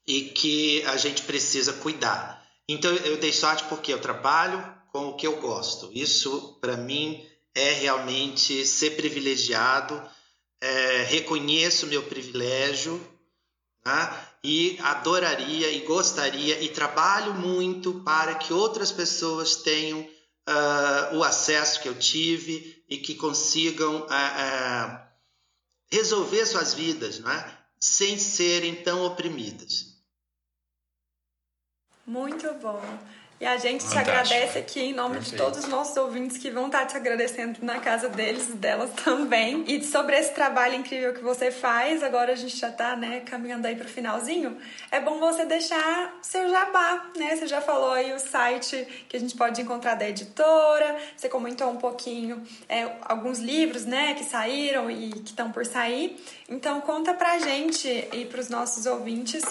[0.04, 2.44] e que a gente precisa cuidar.
[2.68, 5.92] Então eu dei sorte porque eu trabalho com o que eu gosto.
[5.94, 10.02] Isso, para mim, é realmente ser privilegiado.
[10.60, 13.00] É, reconheço meu privilégio
[13.86, 14.26] né?
[14.42, 21.80] e adoraria e gostaria e trabalho muito para que outras pessoas tenham uh, o acesso
[21.80, 25.00] que eu tive e que consigam uh, uh,
[25.90, 27.58] resolver suas vidas né?
[27.78, 29.96] sem serem tão oprimidas.
[32.04, 32.82] Muito bom.
[33.38, 34.04] E a gente Fantástico.
[34.04, 35.36] te agradece aqui em nome Perfeito.
[35.36, 38.90] de todos os nossos ouvintes que vão estar te agradecendo na casa deles e delas
[39.04, 39.62] também.
[39.68, 43.66] E sobre esse trabalho incrível que você faz, agora a gente já está né, caminhando
[43.66, 44.56] aí para o finalzinho.
[44.90, 47.36] É bom você deixar seu jabá, né?
[47.36, 51.70] Você já falou aí o site que a gente pode encontrar da editora, você comentou
[51.70, 56.18] um pouquinho é, alguns livros, né, que saíram e que estão por sair.
[56.48, 59.44] Então conta pra gente e para os nossos ouvintes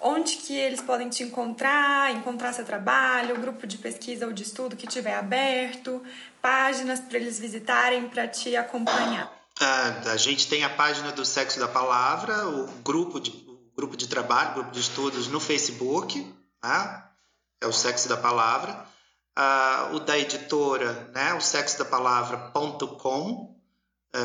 [0.00, 4.76] onde que eles podem te encontrar, encontrar seu trabalho, grupo de pesquisa ou de estudo
[4.76, 6.02] que tiver aberto,
[6.40, 9.32] páginas para eles visitarem para te acompanhar.
[9.60, 13.96] Ah, a gente tem a página do Sexo da Palavra, o grupo de, o grupo
[13.96, 17.02] de trabalho, grupo de estudos no Facebook, né?
[17.60, 18.86] é o Sexo da Palavra.
[19.34, 21.32] Ah, o da editora, né?
[21.34, 23.56] o sexodapalavra.com,
[24.12, 24.18] é,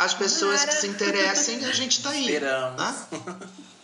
[0.04, 2.26] as pessoas que se interessem, a gente está aí.
[2.26, 2.80] Esperamos.
[2.80, 2.96] Né?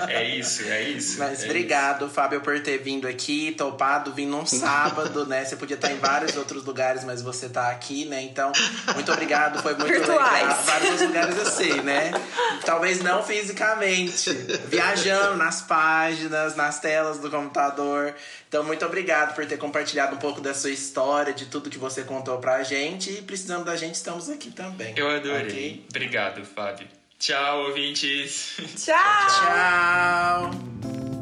[0.08, 1.18] É isso, é isso.
[1.18, 2.14] Mas é obrigado, isso.
[2.14, 5.44] Fábio, por ter vindo aqui, topado, vindo num sábado, né?
[5.44, 8.22] Você podia estar em vários outros lugares, mas você tá aqui, né?
[8.22, 8.52] Então,
[8.94, 10.42] muito obrigado, foi muito Virtuais.
[10.42, 10.62] legal.
[10.62, 12.12] Vários outros lugares eu sei, né?
[12.64, 14.30] Talvez não fisicamente,
[14.66, 18.14] viajando nas páginas, nas telas do computador.
[18.48, 22.02] Então, muito obrigado por ter compartilhado um pouco da sua história, de tudo que você
[22.02, 23.10] contou pra gente.
[23.10, 24.92] E precisando da gente, estamos aqui também.
[24.96, 25.46] Eu adorei.
[25.46, 25.86] Okay?
[25.88, 27.01] Obrigado, Fábio.
[27.22, 28.50] Tchau, ouvintes.
[28.74, 28.96] Tchau.
[29.28, 31.21] Tchau.